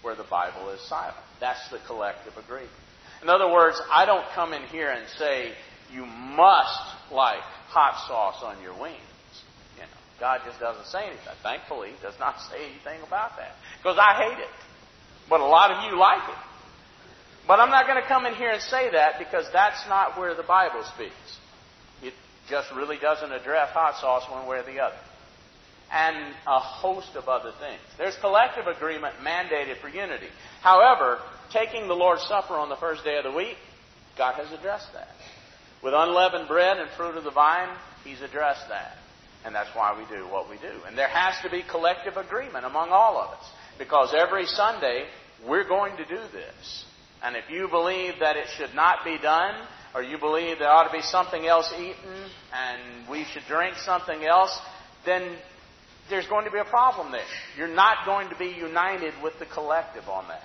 where 0.03 0.15
the 0.15 0.25
Bible 0.31 0.71
is 0.71 0.81
silent. 0.89 1.17
That's 1.41 1.69
the 1.71 1.81
collective 1.87 2.37
agreement. 2.37 2.71
In 3.23 3.29
other 3.29 3.51
words, 3.51 3.81
I 3.91 4.07
don't 4.07 4.25
come 4.37 4.53
in 4.53 4.63
here 4.63 4.89
and 4.89 5.09
say, 5.19 5.53
you 5.93 6.07
must 6.07 6.81
like 7.11 7.43
hot 7.67 8.07
sauce 8.07 8.43
on 8.45 8.63
your 8.63 8.79
wings. 8.81 9.03
You 9.75 9.83
know, 9.83 9.89
God 10.21 10.43
just 10.47 10.61
doesn't 10.61 10.87
say 10.87 11.07
anything. 11.07 11.35
Thankfully, 11.43 11.91
He 11.91 12.03
does 12.03 12.19
not 12.21 12.41
say 12.51 12.71
anything 12.71 13.03
about 13.05 13.37
that. 13.39 13.55
Because 13.83 13.99
I 13.99 14.15
hate 14.15 14.39
it. 14.39 14.51
But 15.29 15.41
a 15.41 15.47
lot 15.47 15.73
of 15.73 15.91
you 15.91 15.99
like 15.99 16.23
it. 16.29 16.43
But 17.49 17.59
I'm 17.59 17.71
not 17.71 17.89
going 17.89 18.01
to 18.01 18.07
come 18.07 18.27
in 18.27 18.35
here 18.35 18.51
and 18.51 18.63
say 18.63 18.93
that 18.93 19.19
because 19.19 19.47
that's 19.53 19.89
not 19.89 20.19
where 20.19 20.35
the 20.35 20.43
Bible 20.45 20.85
speaks. 20.95 21.15
It 22.03 22.15
just 22.49 22.71
really 22.77 22.99
doesn't 22.99 23.33
address 23.33 23.71
hot 23.73 23.99
sauce 24.01 24.31
one 24.31 24.47
way 24.47 24.59
or 24.59 24.63
the 24.63 24.79
other. 24.81 24.97
And 25.91 26.35
a 26.47 26.59
host 26.59 27.17
of 27.17 27.29
other 27.29 27.53
things. 27.59 27.81
There's 27.97 28.17
collective 28.17 28.67
agreement 28.67 29.15
mandated 29.25 29.81
for 29.81 29.89
unity. 29.89 30.29
However, 30.61 31.19
taking 31.51 31.89
the 31.89 31.95
Lord's 31.95 32.25
Supper 32.25 32.55
on 32.55 32.69
the 32.69 32.77
first 32.77 33.05
day 33.05 33.17
of 33.17 33.25
the 33.25 33.33
week, 33.33 33.57
God 34.19 34.35
has 34.35 34.53
addressed 34.53 34.93
that. 34.93 35.09
With 35.83 35.95
unleavened 35.95 36.49
bread 36.49 36.79
and 36.79 36.91
fruit 36.91 37.17
of 37.17 37.25
the 37.25 37.31
vine, 37.31 37.75
he's 38.05 38.21
addressed 38.21 38.69
that. 38.69 38.97
And 39.45 39.55
that's 39.55 39.71
why 39.75 39.97
we 39.97 40.05
do 40.15 40.25
what 40.25 40.51
we 40.51 40.57
do. 40.57 40.73
And 40.87 40.99
there 40.99 41.09
has 41.09 41.41
to 41.43 41.51
be 41.51 41.63
collective 41.63 42.17
agreement 42.17 42.67
among 42.67 42.91
all 42.91 43.17
of 43.17 43.31
us. 43.39 43.45
Because 43.79 44.13
every 44.13 44.45
Sunday, 44.45 45.05
we're 45.47 45.69
going 45.69 45.97
to 45.97 46.05
do 46.05 46.21
this. 46.33 46.85
And 47.23 47.37
if 47.37 47.49
you 47.49 47.69
believe 47.69 48.15
that 48.21 48.37
it 48.37 48.47
should 48.57 48.75
not 48.75 49.05
be 49.05 49.17
done, 49.19 49.55
or 49.95 50.03
you 50.03 50.19
believe 50.19 50.59
there 50.59 50.69
ought 50.69 50.87
to 50.87 50.93
be 50.93 51.03
something 51.03 51.47
else 51.47 51.73
eaten 51.75 52.31
and 52.53 53.09
we 53.09 53.25
should 53.25 53.43
drink 53.49 53.77
something 53.77 54.25
else, 54.25 54.57
then 55.07 55.37
there's 56.11 56.27
going 56.27 56.45
to 56.45 56.51
be 56.51 56.59
a 56.59 56.65
problem 56.65 57.13
there. 57.13 57.25
You're 57.57 57.75
not 57.75 58.05
going 58.07 58.29
to 58.31 58.37
be 58.37 58.47
united 58.47 59.15
with 59.23 59.39
the 59.39 59.47
collective 59.47 60.09
on 60.09 60.29
that. 60.29 60.43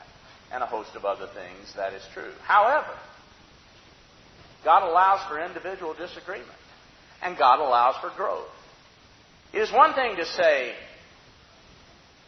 And 0.51 0.61
a 0.61 0.67
host 0.67 0.91
of 0.95 1.03
other 1.03 1.27
things, 1.33 1.73
that 1.75 1.93
is 1.93 2.03
true. 2.13 2.31
However, 2.43 2.93
God 4.63 4.87
allows 4.87 5.27
for 5.27 5.43
individual 5.43 5.93
disagreement. 5.93 6.49
And 7.21 7.37
God 7.37 7.59
allows 7.59 7.95
for 8.01 8.11
growth. 8.15 8.47
It 9.53 9.59
is 9.59 9.71
one 9.71 9.93
thing 9.93 10.17
to 10.17 10.25
say, 10.25 10.73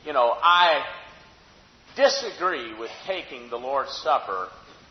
you 0.06 0.14
know, 0.14 0.34
I 0.42 0.86
disagree 1.96 2.78
with 2.80 2.92
taking 3.06 3.50
the 3.50 3.58
Lord's 3.58 3.92
Supper 4.04 4.48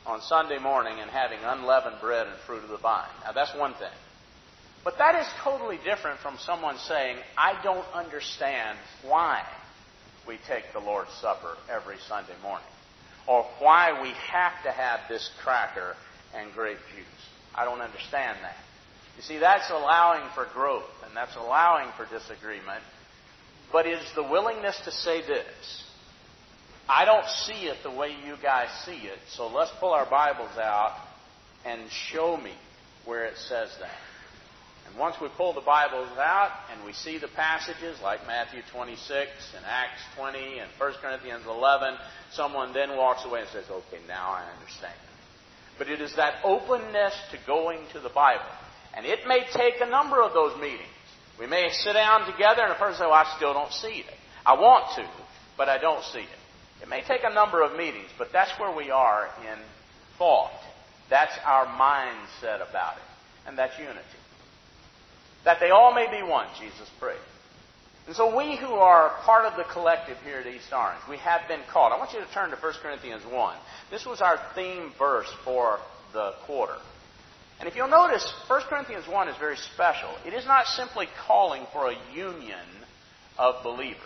on 0.06 0.20
Sunday 0.22 0.58
morning 0.58 0.98
and 1.00 1.10
having 1.10 1.38
unleavened 1.42 1.96
bread 2.00 2.26
and 2.26 2.36
fruit 2.46 2.62
of 2.62 2.70
the 2.70 2.78
vine. 2.78 3.08
Now, 3.24 3.32
that's 3.32 3.54
one 3.56 3.72
thing. 3.74 3.88
But 4.84 4.98
that 4.98 5.14
is 5.14 5.26
totally 5.42 5.78
different 5.82 6.20
from 6.20 6.36
someone 6.38 6.76
saying, 6.76 7.16
I 7.38 7.60
don't 7.62 7.86
understand 7.94 8.78
why 9.02 9.42
we 10.28 10.38
take 10.46 10.64
the 10.74 10.80
Lord's 10.80 11.12
Supper 11.20 11.56
every 11.70 11.96
Sunday 12.06 12.34
morning, 12.42 12.66
or 13.26 13.46
why 13.60 14.02
we 14.02 14.10
have 14.30 14.52
to 14.64 14.70
have 14.70 15.00
this 15.08 15.30
cracker 15.42 15.96
and 16.34 16.52
grape 16.52 16.78
juice. 16.94 17.06
I 17.54 17.64
don't 17.64 17.80
understand 17.80 18.38
that. 18.42 18.56
You 19.16 19.22
see, 19.22 19.38
that's 19.38 19.70
allowing 19.70 20.28
for 20.34 20.46
growth, 20.52 20.90
and 21.06 21.16
that's 21.16 21.36
allowing 21.36 21.90
for 21.96 22.04
disagreement, 22.06 22.82
but 23.72 23.86
is 23.86 24.04
the 24.14 24.22
willingness 24.22 24.78
to 24.84 24.90
say 24.92 25.22
this 25.22 25.84
I 26.88 27.06
don't 27.06 27.26
see 27.26 27.66
it 27.66 27.78
the 27.82 27.90
way 27.90 28.10
you 28.26 28.36
guys 28.42 28.68
see 28.84 29.06
it, 29.06 29.18
so 29.30 29.48
let's 29.48 29.70
pull 29.80 29.92
our 29.92 30.08
Bibles 30.08 30.58
out 30.58 30.94
and 31.64 31.80
show 31.90 32.36
me 32.36 32.52
where 33.06 33.24
it 33.24 33.38
says 33.38 33.74
that. 33.80 33.90
And 34.86 34.98
once 34.98 35.16
we 35.20 35.28
pull 35.36 35.52
the 35.52 35.60
Bibles 35.60 36.08
out 36.18 36.50
and 36.72 36.84
we 36.84 36.92
see 36.92 37.18
the 37.18 37.28
passages 37.28 37.98
like 38.02 38.26
Matthew 38.26 38.60
26 38.72 39.30
and 39.56 39.64
Acts 39.66 40.02
20 40.16 40.58
and 40.58 40.70
1 40.78 40.92
Corinthians 41.00 41.44
11, 41.46 41.96
someone 42.32 42.72
then 42.72 42.96
walks 42.96 43.24
away 43.24 43.40
and 43.40 43.48
says, 43.50 43.64
okay, 43.70 44.00
now 44.06 44.30
I 44.30 44.44
understand. 44.58 44.94
But 45.78 45.88
it 45.88 46.00
is 46.00 46.14
that 46.16 46.44
openness 46.44 47.14
to 47.32 47.38
going 47.46 47.80
to 47.92 48.00
the 48.00 48.08
Bible. 48.08 48.44
And 48.96 49.04
it 49.06 49.26
may 49.26 49.44
take 49.52 49.80
a 49.80 49.90
number 49.90 50.22
of 50.22 50.32
those 50.32 50.60
meetings. 50.60 50.88
We 51.38 51.46
may 51.46 51.70
sit 51.70 51.94
down 51.94 52.30
together 52.30 52.62
and 52.62 52.72
a 52.72 52.76
person 52.76 52.98
say, 52.98 53.06
well, 53.06 53.14
I 53.14 53.34
still 53.36 53.52
don't 53.52 53.72
see 53.72 54.04
it. 54.06 54.14
I 54.46 54.54
want 54.54 54.94
to, 54.96 55.08
but 55.56 55.68
I 55.68 55.78
don't 55.78 56.04
see 56.04 56.20
it. 56.20 56.82
It 56.82 56.88
may 56.88 57.02
take 57.02 57.22
a 57.24 57.32
number 57.32 57.62
of 57.62 57.76
meetings, 57.76 58.08
but 58.18 58.28
that's 58.32 58.52
where 58.60 58.74
we 58.74 58.90
are 58.90 59.28
in 59.40 59.58
thought. 60.18 60.52
That's 61.10 61.32
our 61.44 61.66
mindset 61.66 62.68
about 62.68 62.96
it. 62.96 63.48
And 63.48 63.58
that's 63.58 63.76
unity. 63.78 64.00
That 65.44 65.60
they 65.60 65.70
all 65.70 65.94
may 65.94 66.10
be 66.10 66.22
one, 66.22 66.46
Jesus 66.58 66.88
prayed. 66.98 67.18
And 68.06 68.14
so 68.14 68.36
we 68.36 68.56
who 68.56 68.74
are 68.74 69.16
part 69.22 69.46
of 69.46 69.56
the 69.56 69.64
collective 69.72 70.18
here 70.24 70.38
at 70.38 70.46
East 70.46 70.72
Orange, 70.72 71.00
we 71.08 71.16
have 71.18 71.48
been 71.48 71.60
called. 71.70 71.92
I 71.92 71.98
want 71.98 72.12
you 72.12 72.20
to 72.20 72.30
turn 72.32 72.50
to 72.50 72.56
1 72.56 72.72
Corinthians 72.82 73.22
1. 73.30 73.56
This 73.90 74.04
was 74.04 74.20
our 74.20 74.38
theme 74.54 74.92
verse 74.98 75.30
for 75.44 75.78
the 76.12 76.32
quarter. 76.46 76.76
And 77.60 77.68
if 77.68 77.76
you'll 77.76 77.88
notice, 77.88 78.30
1 78.48 78.62
Corinthians 78.68 79.06
1 79.08 79.28
is 79.28 79.36
very 79.38 79.56
special. 79.56 80.10
It 80.26 80.34
is 80.34 80.44
not 80.44 80.66
simply 80.66 81.06
calling 81.26 81.66
for 81.72 81.90
a 81.90 81.96
union 82.14 82.66
of 83.38 83.62
believers. 83.62 84.00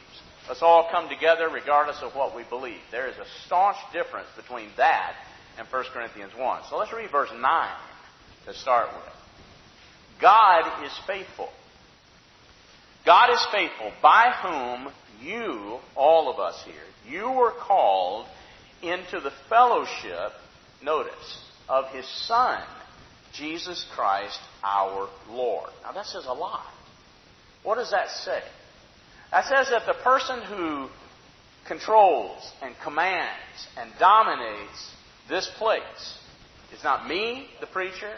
Let's 0.49 0.62
all 0.62 0.88
come 0.90 1.09
together 1.09 1.49
regardless 1.49 2.00
of 2.02 2.14
what 2.14 2.37
we 2.37 2.45
believe. 2.49 2.80
There 2.90 3.09
is 3.09 3.16
a 3.16 3.26
staunch 3.47 3.76
difference 3.92 4.28
between 4.37 4.68
that 4.76 5.14
and 5.59 5.66
1 5.66 5.85
Corinthians 5.92 6.33
1. 6.37 6.62
So 6.71 6.76
let's 6.76 6.92
read 6.92 7.11
verse 7.11 7.30
9 7.35 7.68
to 8.47 8.54
start 8.54 8.88
with. 8.95 9.17
God 10.20 10.85
is 10.85 10.92
faithful. 11.07 11.48
God 13.07 13.31
is 13.31 13.46
faithful, 13.52 13.92
by 14.02 14.33
whom 14.42 14.92
you, 15.20 15.78
all 15.96 16.31
of 16.33 16.38
us 16.38 16.62
here, 16.64 16.74
you 17.09 17.31
were 17.31 17.52
called 17.52 18.26
into 18.83 19.20
the 19.20 19.33
fellowship, 19.48 20.33
notice, 20.83 21.44
of 21.68 21.87
His 21.87 22.07
Son, 22.26 22.62
Jesus 23.33 23.87
Christ 23.94 24.38
our 24.62 25.09
Lord. 25.31 25.70
Now 25.83 25.92
that 25.92 26.07
says 26.07 26.24
a 26.26 26.33
lot. 26.33 26.66
What 27.62 27.76
does 27.76 27.90
that 27.90 28.11
say? 28.11 28.40
That 29.31 29.44
says 29.44 29.68
that 29.70 29.87
the 29.87 30.02
person 30.02 30.42
who 30.42 30.88
controls 31.66 32.50
and 32.62 32.74
commands 32.83 33.66
and 33.76 33.90
dominates 33.98 34.92
this 35.28 35.50
place 35.59 36.18
is 36.74 36.83
not 36.83 37.07
me, 37.07 37.46
the 37.61 37.66
preacher. 37.66 38.12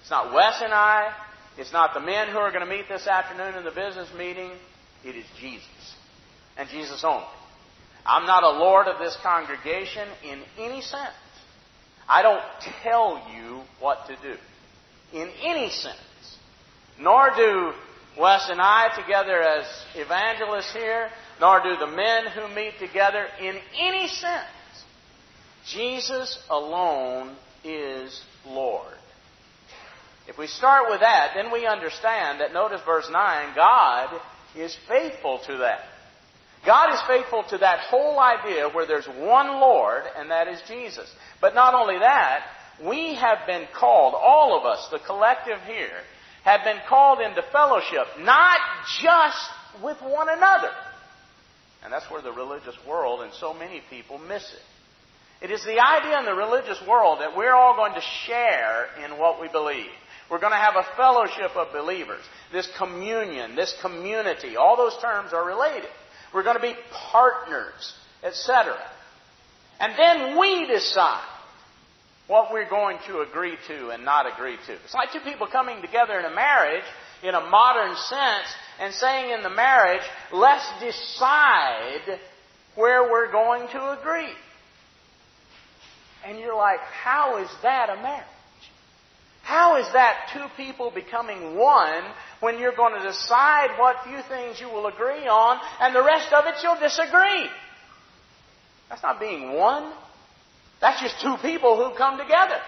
It's 0.00 0.10
not 0.10 0.32
Wes 0.34 0.60
and 0.62 0.72
I. 0.72 1.12
It's 1.58 1.72
not 1.72 1.92
the 1.92 2.00
men 2.00 2.28
who 2.28 2.38
are 2.38 2.52
going 2.52 2.64
to 2.64 2.70
meet 2.70 2.88
this 2.88 3.08
afternoon 3.08 3.56
in 3.56 3.64
the 3.64 3.72
business 3.72 4.08
meeting. 4.16 4.52
It 5.04 5.16
is 5.16 5.24
Jesus. 5.40 5.66
And 6.56 6.68
Jesus 6.68 7.02
only. 7.02 7.26
I'm 8.06 8.26
not 8.26 8.44
a 8.44 8.58
Lord 8.58 8.86
of 8.86 9.00
this 9.00 9.16
congregation 9.22 10.08
in 10.24 10.40
any 10.56 10.80
sense. 10.80 11.12
I 12.08 12.22
don't 12.22 12.42
tell 12.82 13.26
you 13.34 13.62
what 13.80 14.06
to 14.06 14.16
do. 14.22 14.36
In 15.12 15.28
any 15.42 15.70
sense. 15.70 15.98
Nor 17.00 17.30
do 17.36 17.72
Wes 18.18 18.48
and 18.50 18.60
I 18.60 18.88
together 18.96 19.42
as 19.42 19.66
evangelists 19.94 20.72
here, 20.72 21.08
nor 21.40 21.60
do 21.60 21.76
the 21.76 21.86
men 21.88 22.26
who 22.34 22.54
meet 22.54 22.78
together 22.78 23.26
in 23.40 23.56
any 23.78 24.06
sense. 24.06 24.46
Jesus 25.66 26.38
alone 26.48 27.36
is 27.64 28.20
Lord. 28.46 28.94
If 30.28 30.36
we 30.36 30.46
start 30.46 30.90
with 30.90 31.00
that, 31.00 31.32
then 31.34 31.50
we 31.50 31.66
understand 31.66 32.40
that, 32.40 32.52
notice 32.52 32.82
verse 32.84 33.08
9, 33.10 33.54
God 33.54 34.20
is 34.54 34.76
faithful 34.86 35.40
to 35.46 35.58
that. 35.58 35.80
God 36.66 36.92
is 36.92 37.00
faithful 37.08 37.44
to 37.50 37.58
that 37.58 37.80
whole 37.80 38.20
idea 38.20 38.68
where 38.68 38.86
there's 38.86 39.06
one 39.06 39.48
Lord, 39.60 40.02
and 40.16 40.30
that 40.30 40.48
is 40.48 40.60
Jesus. 40.68 41.08
But 41.40 41.54
not 41.54 41.72
only 41.72 41.98
that, 41.98 42.44
we 42.84 43.14
have 43.14 43.46
been 43.46 43.66
called, 43.74 44.14
all 44.14 44.58
of 44.58 44.66
us, 44.66 44.86
the 44.90 44.98
collective 44.98 45.60
here, 45.66 46.00
have 46.44 46.62
been 46.62 46.80
called 46.88 47.20
into 47.20 47.42
fellowship, 47.50 48.06
not 48.20 48.58
just 49.00 49.50
with 49.82 50.00
one 50.02 50.28
another. 50.28 50.70
And 51.82 51.92
that's 51.92 52.10
where 52.10 52.22
the 52.22 52.32
religious 52.32 52.76
world 52.86 53.22
and 53.22 53.32
so 53.32 53.54
many 53.54 53.80
people 53.88 54.18
miss 54.18 54.42
it. 54.42 55.44
It 55.44 55.52
is 55.52 55.64
the 55.64 55.78
idea 55.78 56.18
in 56.18 56.24
the 56.24 56.34
religious 56.34 56.78
world 56.86 57.20
that 57.20 57.36
we're 57.36 57.54
all 57.54 57.76
going 57.76 57.94
to 57.94 58.02
share 58.26 58.88
in 59.04 59.18
what 59.18 59.40
we 59.40 59.48
believe. 59.48 59.86
We're 60.30 60.40
going 60.40 60.52
to 60.52 60.58
have 60.58 60.76
a 60.76 60.86
fellowship 60.96 61.56
of 61.56 61.72
believers. 61.72 62.20
This 62.52 62.68
communion, 62.76 63.56
this 63.56 63.74
community, 63.80 64.56
all 64.56 64.76
those 64.76 64.96
terms 65.00 65.32
are 65.32 65.44
related. 65.44 65.88
We're 66.34 66.42
going 66.42 66.56
to 66.56 66.62
be 66.62 66.74
partners, 66.92 67.94
etc. 68.22 68.76
And 69.80 69.94
then 69.98 70.38
we 70.38 70.66
decide 70.66 71.24
what 72.26 72.52
we're 72.52 72.68
going 72.68 72.98
to 73.06 73.20
agree 73.20 73.56
to 73.68 73.88
and 73.88 74.04
not 74.04 74.30
agree 74.30 74.56
to. 74.66 74.72
It's 74.84 74.94
like 74.94 75.12
two 75.12 75.20
people 75.20 75.46
coming 75.46 75.80
together 75.80 76.18
in 76.18 76.26
a 76.26 76.34
marriage 76.34 76.84
in 77.22 77.34
a 77.34 77.40
modern 77.40 77.96
sense 77.96 78.46
and 78.78 78.94
saying 78.94 79.32
in 79.32 79.42
the 79.42 79.50
marriage, 79.50 80.02
let's 80.32 80.68
decide 80.80 82.20
where 82.74 83.10
we're 83.10 83.32
going 83.32 83.68
to 83.68 83.98
agree. 83.98 84.32
And 86.24 86.38
you're 86.38 86.56
like, 86.56 86.80
how 86.80 87.42
is 87.42 87.48
that 87.62 87.90
a 87.90 87.96
marriage? 88.02 88.26
How 89.48 89.78
is 89.78 89.90
that 89.94 90.28
two 90.34 90.44
people 90.62 90.90
becoming 90.90 91.56
one 91.56 92.02
when 92.40 92.58
you're 92.58 92.76
going 92.76 93.00
to 93.00 93.08
decide 93.08 93.78
what 93.78 93.96
few 94.04 94.20
things 94.28 94.60
you 94.60 94.68
will 94.68 94.86
agree 94.88 95.26
on 95.26 95.58
and 95.80 95.96
the 95.96 96.04
rest 96.04 96.30
of 96.34 96.44
it 96.44 96.56
you'll 96.62 96.78
disagree? 96.78 97.48
That's 98.90 99.02
not 99.02 99.18
being 99.18 99.54
one. 99.54 99.90
That's 100.82 101.00
just 101.00 101.22
two 101.22 101.36
people 101.40 101.78
who 101.78 101.96
come 101.96 102.18
together. 102.18 102.60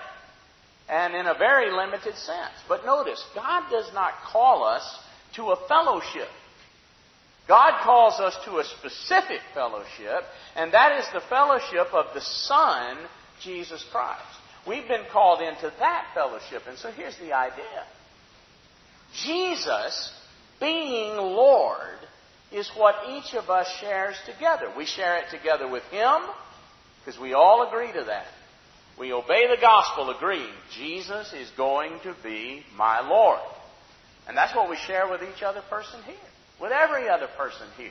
And 0.88 1.14
in 1.14 1.26
a 1.26 1.34
very 1.34 1.70
limited 1.70 2.14
sense. 2.16 2.56
But 2.66 2.86
notice, 2.86 3.22
God 3.34 3.68
does 3.70 3.92
not 3.92 4.14
call 4.32 4.64
us 4.64 4.82
to 5.34 5.50
a 5.50 5.68
fellowship. 5.68 6.28
God 7.46 7.82
calls 7.84 8.20
us 8.20 8.34
to 8.46 8.56
a 8.56 8.64
specific 8.64 9.40
fellowship, 9.52 10.24
and 10.56 10.72
that 10.72 10.98
is 10.98 11.04
the 11.12 11.20
fellowship 11.28 11.92
of 11.92 12.06
the 12.14 12.22
Son, 12.22 12.96
Jesus 13.42 13.84
Christ. 13.92 14.39
We've 14.66 14.86
been 14.86 15.04
called 15.12 15.40
into 15.40 15.72
that 15.78 16.08
fellowship. 16.14 16.62
And 16.68 16.78
so 16.78 16.90
here's 16.90 17.16
the 17.18 17.32
idea 17.32 17.84
Jesus, 19.24 20.12
being 20.60 21.16
Lord, 21.16 21.98
is 22.52 22.70
what 22.76 22.94
each 23.10 23.34
of 23.34 23.48
us 23.48 23.68
shares 23.80 24.16
together. 24.26 24.72
We 24.76 24.86
share 24.86 25.18
it 25.18 25.30
together 25.30 25.68
with 25.68 25.84
Him 25.84 26.20
because 27.04 27.20
we 27.20 27.32
all 27.32 27.66
agree 27.68 27.92
to 27.92 28.04
that. 28.04 28.26
We 28.98 29.12
obey 29.12 29.46
the 29.48 29.60
gospel 29.60 30.10
agreeing 30.10 30.52
Jesus 30.76 31.32
is 31.32 31.48
going 31.56 32.00
to 32.02 32.14
be 32.22 32.62
my 32.76 33.00
Lord. 33.00 33.40
And 34.28 34.36
that's 34.36 34.54
what 34.54 34.68
we 34.68 34.76
share 34.76 35.08
with 35.08 35.22
each 35.22 35.42
other 35.42 35.62
person 35.70 36.00
here, 36.04 36.14
with 36.60 36.70
every 36.70 37.08
other 37.08 37.28
person 37.38 37.66
here. 37.78 37.90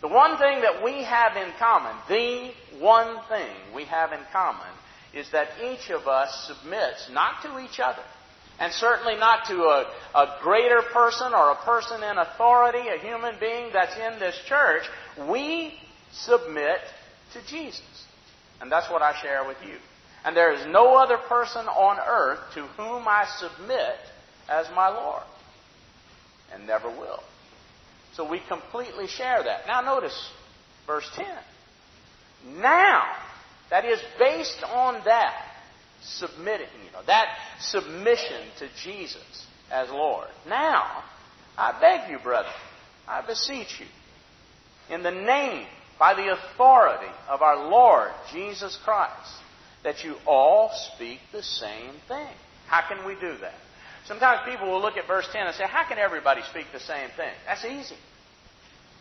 The 0.00 0.08
one 0.08 0.38
thing 0.38 0.60
that 0.60 0.84
we 0.84 1.02
have 1.02 1.36
in 1.36 1.52
common, 1.58 1.96
the 2.08 2.52
one 2.78 3.16
thing 3.28 3.74
we 3.74 3.84
have 3.84 4.12
in 4.12 4.20
common, 4.32 4.68
is 5.16 5.30
that 5.32 5.48
each 5.64 5.90
of 5.90 6.06
us 6.06 6.46
submits 6.46 7.08
not 7.10 7.42
to 7.42 7.58
each 7.58 7.80
other, 7.80 8.02
and 8.58 8.72
certainly 8.72 9.16
not 9.16 9.46
to 9.46 9.54
a, 9.54 9.90
a 10.14 10.38
greater 10.42 10.82
person 10.92 11.32
or 11.34 11.50
a 11.50 11.56
person 11.64 12.02
in 12.02 12.18
authority, 12.18 12.88
a 12.88 12.98
human 12.98 13.34
being 13.40 13.70
that's 13.72 13.96
in 13.96 14.18
this 14.18 14.38
church. 14.46 14.82
We 15.28 15.74
submit 16.12 16.80
to 17.32 17.46
Jesus. 17.46 17.82
And 18.60 18.70
that's 18.70 18.90
what 18.90 19.02
I 19.02 19.14
share 19.20 19.46
with 19.46 19.58
you. 19.66 19.76
And 20.24 20.36
there 20.36 20.52
is 20.52 20.66
no 20.66 20.96
other 20.96 21.18
person 21.18 21.66
on 21.66 21.98
earth 21.98 22.40
to 22.54 22.62
whom 22.76 23.06
I 23.06 23.26
submit 23.38 23.96
as 24.48 24.66
my 24.74 24.88
Lord. 24.88 25.22
And 26.52 26.66
never 26.66 26.88
will. 26.88 27.22
So 28.14 28.28
we 28.28 28.40
completely 28.48 29.06
share 29.06 29.42
that. 29.42 29.66
Now 29.66 29.82
notice 29.82 30.30
verse 30.86 31.08
10. 31.14 31.26
Now, 32.60 33.04
that 33.70 33.84
is 33.84 34.00
based 34.18 34.62
on 34.64 35.02
that, 35.04 35.34
submitting, 36.02 36.68
you 36.84 36.92
know, 36.92 37.02
that 37.06 37.36
submission 37.60 38.42
to 38.58 38.68
Jesus 38.82 39.46
as 39.70 39.90
Lord. 39.90 40.28
Now, 40.48 41.02
I 41.58 41.78
beg 41.80 42.10
you, 42.10 42.18
brother, 42.18 42.48
I 43.08 43.26
beseech 43.26 43.80
you, 43.80 43.86
in 44.94 45.02
the 45.02 45.10
name, 45.10 45.66
by 45.98 46.14
the 46.14 46.32
authority 46.32 47.10
of 47.28 47.42
our 47.42 47.68
Lord 47.68 48.10
Jesus 48.32 48.78
Christ, 48.84 49.32
that 49.82 50.04
you 50.04 50.16
all 50.26 50.70
speak 50.94 51.20
the 51.32 51.42
same 51.42 51.92
thing. 52.08 52.28
How 52.66 52.86
can 52.86 53.06
we 53.06 53.14
do 53.14 53.36
that? 53.40 53.54
Sometimes 54.06 54.48
people 54.48 54.70
will 54.70 54.80
look 54.80 54.96
at 54.96 55.06
verse 55.06 55.26
10 55.32 55.46
and 55.46 55.56
say, 55.56 55.64
How 55.66 55.88
can 55.88 55.98
everybody 55.98 56.42
speak 56.50 56.66
the 56.72 56.80
same 56.80 57.08
thing? 57.16 57.32
That's 57.46 57.64
easy. 57.64 57.96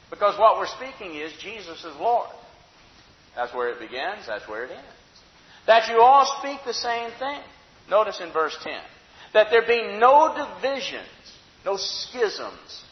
Because 0.10 0.38
what 0.39 0.58
we're 0.58 0.67
speaking 0.67 1.15
is 1.15 1.34
Jesus 1.39 1.80
is 1.80 1.95
Lord. 1.99 2.30
That's 3.36 3.54
where 3.54 3.69
it 3.69 3.80
begins, 3.80 4.26
that's 4.28 4.48
where 4.48 4.65
it 4.65 4.71
ends. 4.71 4.86
That 5.67 5.89
you 5.89 6.02
all 6.02 6.39
speak 6.39 6.60
the 6.65 6.74
same 6.74 7.12
thing. 7.19 7.41
Notice 7.89 8.19
in 8.21 8.32
verse 8.32 8.58
10 8.63 8.74
that 9.34 9.48
there 9.52 9.65
be 9.67 9.98
no 10.00 10.34
divisions, 10.34 11.06
no 11.65 11.76
schisms, 11.78 12.84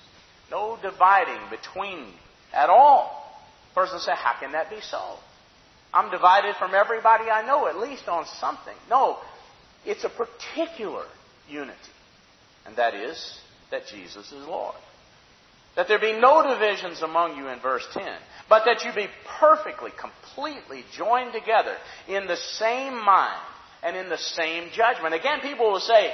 no 0.51 0.77
dividing 0.81 1.41
between 1.49 2.07
at 2.53 2.69
all. 2.69 3.19
Person 3.73 3.99
say, 3.99 4.11
How 4.15 4.39
can 4.39 4.51
that 4.51 4.69
be 4.69 4.81
so? 4.81 5.17
I'm 5.93 6.11
divided 6.11 6.55
from 6.57 6.73
everybody 6.73 7.29
I 7.29 7.45
know, 7.45 7.67
at 7.67 7.77
least 7.77 8.07
on 8.07 8.25
something. 8.39 8.75
No, 8.89 9.17
it's 9.85 10.03
a 10.03 10.09
particular 10.09 11.05
unity. 11.47 11.77
And 12.65 12.75
that 12.77 12.93
is 12.93 13.39
that 13.71 13.83
Jesus 13.87 14.31
is 14.31 14.47
Lord. 14.47 14.75
That 15.75 15.87
there 15.87 15.99
be 15.99 16.19
no 16.19 16.43
divisions 16.43 17.01
among 17.01 17.35
you 17.35 17.47
in 17.47 17.59
verse 17.59 17.85
10, 17.93 18.05
but 18.47 18.65
that 18.65 18.83
you 18.83 18.93
be 18.93 19.07
perfectly, 19.39 19.91
completely 19.99 20.85
joined 20.93 21.33
together 21.33 21.75
in 22.07 22.27
the 22.27 22.37
same 22.37 23.03
mind 23.03 23.41
and 23.81 23.97
in 23.97 24.09
the 24.09 24.17
same 24.17 24.69
judgment. 24.71 25.15
Again, 25.15 25.39
people 25.41 25.71
will 25.71 25.79
say, 25.79 26.13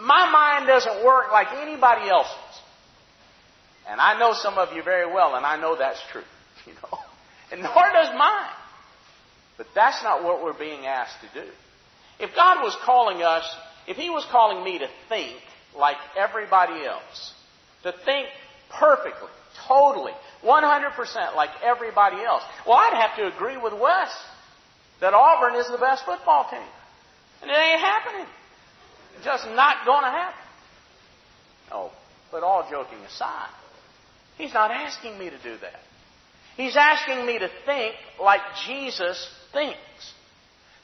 my 0.00 0.30
mind 0.30 0.66
doesn't 0.66 1.04
work 1.04 1.30
like 1.30 1.48
anybody 1.52 2.10
else's. 2.10 2.34
And 3.88 4.00
I 4.00 4.18
know 4.18 4.32
some 4.32 4.58
of 4.58 4.74
you 4.74 4.82
very 4.82 5.06
well, 5.12 5.34
and 5.34 5.44
I 5.44 5.60
know 5.60 5.76
that's 5.76 6.00
true. 6.10 6.22
You 6.64 6.74
know, 6.74 6.98
and 7.50 7.60
nor 7.60 7.74
does 7.92 8.16
mine. 8.16 8.54
But 9.58 9.66
that's 9.74 10.00
not 10.04 10.22
what 10.22 10.44
we're 10.44 10.56
being 10.56 10.86
asked 10.86 11.16
to 11.22 11.40
do. 11.42 11.48
If 12.20 12.36
God 12.36 12.62
was 12.62 12.76
calling 12.84 13.22
us, 13.22 13.44
if 13.88 13.96
He 13.96 14.10
was 14.10 14.24
calling 14.30 14.62
me 14.62 14.78
to 14.78 14.86
think 15.08 15.36
like 15.76 15.96
everybody 16.16 16.84
else, 16.84 17.32
to 17.82 17.92
think 18.04 18.28
perfectly, 18.78 19.28
totally, 19.66 20.12
100% 20.44 21.36
like 21.36 21.50
everybody 21.62 22.22
else. 22.22 22.42
Well, 22.66 22.76
I'd 22.76 22.94
have 22.94 23.16
to 23.18 23.34
agree 23.34 23.56
with 23.56 23.72
Wes 23.72 24.10
that 25.00 25.14
Auburn 25.14 25.56
is 25.56 25.68
the 25.68 25.78
best 25.78 26.04
football 26.04 26.48
team. 26.50 26.60
And 27.42 27.50
it 27.50 27.56
ain't 27.56 27.80
happening. 27.80 28.26
Just 29.24 29.46
not 29.46 29.84
going 29.84 30.04
to 30.04 30.10
happen. 30.10 30.40
Oh, 31.72 31.90
but 32.30 32.42
all 32.42 32.66
joking 32.70 32.98
aside, 33.00 33.50
he's 34.36 34.54
not 34.54 34.70
asking 34.70 35.18
me 35.18 35.30
to 35.30 35.38
do 35.42 35.56
that. 35.60 35.80
He's 36.56 36.76
asking 36.76 37.26
me 37.26 37.38
to 37.38 37.48
think 37.66 37.94
like 38.20 38.40
Jesus 38.66 39.28
thinks. 39.52 39.78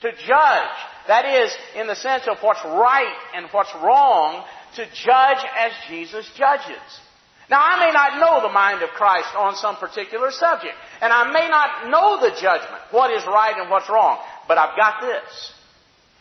To 0.03 0.12
judge, 0.12 0.79
that 1.09 1.24
is, 1.24 1.57
in 1.74 1.88
the 1.88 1.96
sense 1.96 2.29
of 2.29 2.38
what's 2.40 2.64
right 2.64 3.16
and 3.35 3.46
what's 3.51 3.74
wrong, 3.83 4.44
to 4.77 4.85
judge 4.85 5.44
as 5.57 5.72
Jesus 5.88 6.31
judges. 6.37 7.01
Now, 7.50 7.61
I 7.62 7.87
may 7.87 7.92
not 7.92 8.20
know 8.20 8.46
the 8.46 8.52
mind 8.52 8.82
of 8.82 8.90
Christ 8.90 9.28
on 9.34 9.56
some 9.56 9.76
particular 9.76 10.30
subject, 10.30 10.74
and 11.00 11.12
I 11.12 11.32
may 11.32 11.48
not 11.48 11.88
know 11.88 12.20
the 12.20 12.37
judgment, 12.38 12.82
what 12.90 13.11
is 13.11 13.24
right 13.26 13.56
and 13.56 13.70
what's 13.70 13.88
wrong, 13.88 14.18
but 14.46 14.58
I've 14.58 14.76
got 14.76 15.00
this. 15.00 15.52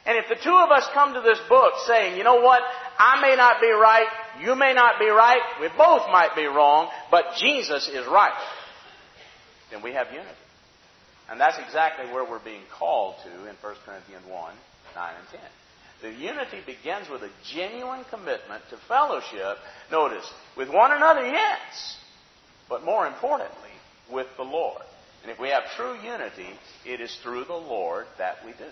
And 0.06 0.18
if 0.18 0.30
the 0.30 0.42
two 0.42 0.56
of 0.56 0.72
us 0.72 0.88
come 0.94 1.14
to 1.16 1.22
this 1.22 1.40
book 1.50 1.74
saying, 1.86 2.18
you 2.18 2.24
know 2.24 2.40
what, 2.40 2.62
I 2.98 3.20
may 3.22 3.36
not 3.36 3.60
be 3.60 3.68
right, 3.68 4.08
you 4.40 4.56
may 4.56 4.74
not 4.74 5.00
be 5.00 5.08
right, 5.08 5.42
we 5.60 5.68
both 5.78 6.08
might 6.10 6.34
be 6.34 6.46
wrong, 6.46 6.90
but 7.12 7.26
Jesus 7.38 7.90
is 7.90 8.08
right, 8.08 8.32
then 9.70 9.84
we 9.84 9.92
have 9.92 10.08
unity. 10.08 10.30
And 11.30 11.42
that's 11.42 11.58
exactly 11.60 12.06
where 12.06 12.24
we're 12.24 12.40
being 12.40 12.64
called 12.80 13.16
to 13.26 13.50
in 13.50 13.56
1 13.60 13.76
Corinthians 13.86 14.24
1, 14.30 14.54
9 14.96 15.14
and 15.20 15.28
10. 15.30 15.40
The 16.02 16.12
unity 16.12 16.60
begins 16.66 17.10
with 17.10 17.24
a 17.24 17.30
genuine 17.52 18.04
commitment 18.10 18.64
to 18.70 18.78
fellowship, 18.88 19.58
notice, 19.92 20.30
with 20.56 20.70
one 20.70 20.92
another, 20.92 21.26
yes, 21.26 21.98
but 22.70 22.84
more 22.84 23.08
importantly, 23.08 23.72
with 24.12 24.28
the 24.38 24.44
Lord. 24.44 24.84
And 25.24 25.32
if 25.32 25.40
we 25.40 25.50
have 25.50 25.64
true 25.76 25.96
unity, 25.96 26.48
it 26.86 27.02
is 27.02 27.16
through 27.24 27.46
the 27.46 27.54
Lord 27.54 28.06
that 28.20 28.38
we 28.46 28.52
do. 28.52 28.72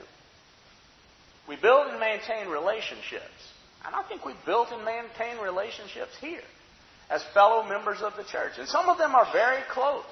We 1.47 1.55
build 1.55 1.87
and 1.87 1.99
maintain 1.99 2.47
relationships. 2.47 3.53
And 3.85 3.95
I 3.95 4.03
think 4.03 4.25
we 4.25 4.33
built 4.45 4.69
and 4.71 4.83
maintain 4.83 5.37
relationships 5.43 6.11
here 6.19 6.41
as 7.09 7.23
fellow 7.33 7.67
members 7.67 8.01
of 8.01 8.15
the 8.17 8.23
church. 8.23 8.53
And 8.57 8.67
some 8.67 8.89
of 8.89 8.97
them 8.97 9.13
are 9.13 9.27
very 9.31 9.61
close. 9.69 10.03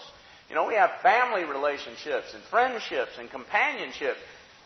You 0.50 0.56
know, 0.56 0.68
we 0.68 0.76
have 0.76 0.92
family 1.02 1.44
relationships 1.44 2.34
and 2.34 2.44
friendships 2.52 3.12
and 3.18 3.30
companionship. 3.30 4.16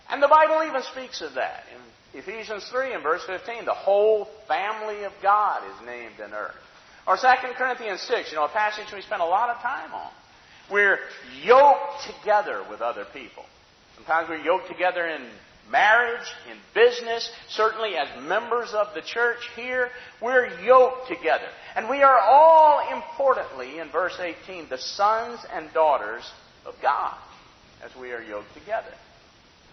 And 0.09 0.23
the 0.23 0.27
Bible 0.27 0.63
even 0.67 0.81
speaks 0.83 1.21
of 1.21 1.33
that. 1.35 1.63
In 1.73 2.19
Ephesians 2.19 2.67
3 2.71 2.93
and 2.93 3.03
verse 3.03 3.23
15, 3.25 3.65
the 3.65 3.73
whole 3.73 4.27
family 4.47 5.03
of 5.03 5.11
God 5.21 5.63
is 5.63 5.85
named 5.85 6.15
in 6.23 6.33
earth. 6.33 6.55
Or 7.05 7.17
2 7.17 7.27
Corinthians 7.57 8.01
6, 8.01 8.31
you 8.31 8.37
know, 8.37 8.45
a 8.45 8.49
passage 8.49 8.91
we 8.93 9.01
spend 9.01 9.21
a 9.21 9.25
lot 9.25 9.49
of 9.49 9.61
time 9.61 9.93
on. 9.93 10.11
We're 10.71 10.99
yoked 11.43 12.03
together 12.19 12.63
with 12.69 12.81
other 12.81 13.05
people. 13.13 13.45
Sometimes 13.95 14.29
we're 14.29 14.43
yoked 14.43 14.67
together 14.67 15.05
in 15.05 15.25
marriage, 15.71 16.27
in 16.49 16.57
business, 16.73 17.29
certainly 17.49 17.95
as 17.95 18.07
members 18.23 18.73
of 18.73 18.87
the 18.93 19.01
church 19.01 19.39
here, 19.55 19.89
we're 20.21 20.47
yoked 20.61 21.07
together. 21.07 21.47
And 21.75 21.89
we 21.89 22.03
are 22.03 22.19
all 22.19 22.95
importantly, 22.95 23.79
in 23.79 23.89
verse 23.89 24.17
18, 24.19 24.69
the 24.69 24.77
sons 24.77 25.39
and 25.53 25.71
daughters 25.73 26.29
of 26.65 26.75
God 26.81 27.17
as 27.83 27.91
we 27.99 28.11
are 28.11 28.21
yoked 28.21 28.53
together. 28.53 28.93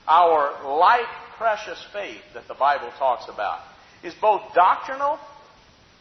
Our 0.07 0.79
like 0.79 1.07
precious 1.39 1.83
faith 1.93 2.23
that 2.35 2.47
the 2.49 2.55
Bible 2.55 2.91
talks 2.99 3.29
about 3.29 3.61
is 4.03 4.15
both 4.21 4.43
doctrinal 4.55 5.19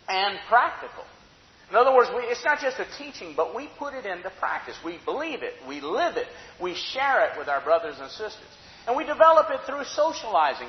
and 0.10 0.38
practical. 0.50 1.06
In 1.70 1.78
other 1.78 1.96
words, 1.96 2.10
we, 2.16 2.22
it's 2.24 2.44
not 2.44 2.60
just 2.60 2.78
a 2.80 2.86
teaching, 2.98 3.34
but 3.36 3.56
we 3.56 3.70
put 3.80 3.94
it 3.94 4.06
into 4.06 4.30
practice. 4.40 4.76
We 4.84 5.00
believe 5.06 5.42
it, 5.42 5.54
we 5.68 5.82
live 5.82 6.18
it, 6.18 6.28
we 6.62 6.76
share 6.76 7.26
it 7.26 7.38
with 7.38 7.48
our 7.48 7.62
brothers 7.62 7.96
and 8.00 8.12
sisters. 8.12 8.52
And 8.86 8.98
we 8.98 9.06
develop 9.06 9.48
it 9.50 9.62
through 9.66 9.86
socializing. 9.86 10.68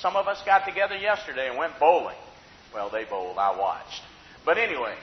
Some 0.00 0.16
of 0.16 0.28
us 0.28 0.42
got 0.44 0.66
together 0.66 0.96
yesterday 0.96 1.48
and 1.48 1.58
went 1.58 1.80
bowling. 1.80 2.16
Well, 2.74 2.90
they 2.90 3.04
bowled, 3.04 3.38
I 3.38 3.58
watched. 3.58 4.02
But 4.44 4.58
anyway, 4.58 4.94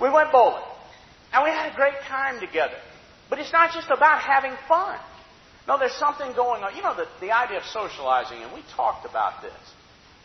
we 0.00 0.08
went 0.08 0.32
bowling. 0.32 0.64
And 1.32 1.44
we 1.44 1.50
had 1.50 1.72
a 1.72 1.76
great 1.76 2.00
time 2.08 2.40
together. 2.40 2.78
But 3.28 3.38
it's 3.38 3.52
not 3.52 3.74
just 3.74 3.90
about 3.90 4.20
having 4.20 4.54
fun. 4.66 4.98
No, 5.66 5.78
there's 5.78 5.94
something 5.94 6.32
going 6.34 6.62
on. 6.62 6.76
You 6.76 6.82
know, 6.82 6.94
the, 6.94 7.06
the 7.20 7.32
idea 7.32 7.58
of 7.58 7.64
socializing, 7.64 8.42
and 8.42 8.52
we 8.52 8.60
talked 8.76 9.06
about 9.08 9.42
this. 9.42 9.52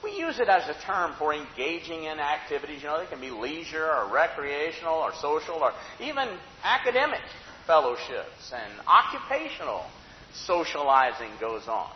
We 0.04 0.17
use 0.17 0.39
it 0.39 0.47
as 0.47 0.67
a 0.69 0.80
term 0.86 1.13
for 1.17 1.34
engaging 1.34 2.06
in 2.06 2.19
activities. 2.19 2.82
You 2.82 2.88
know, 2.88 2.99
they 2.99 3.10
can 3.10 3.19
be 3.19 3.32
leisure 3.32 3.86
or 3.86 4.12
recreational 4.13 4.95
or 4.95 5.12
social 5.21 5.56
or 5.56 5.71
even 5.99 6.28
academic 6.63 7.21
fellowships 7.67 8.54
and 8.54 8.71
occupational 8.88 9.86
socializing 10.34 11.32
goes 11.39 11.67
on. 11.67 11.91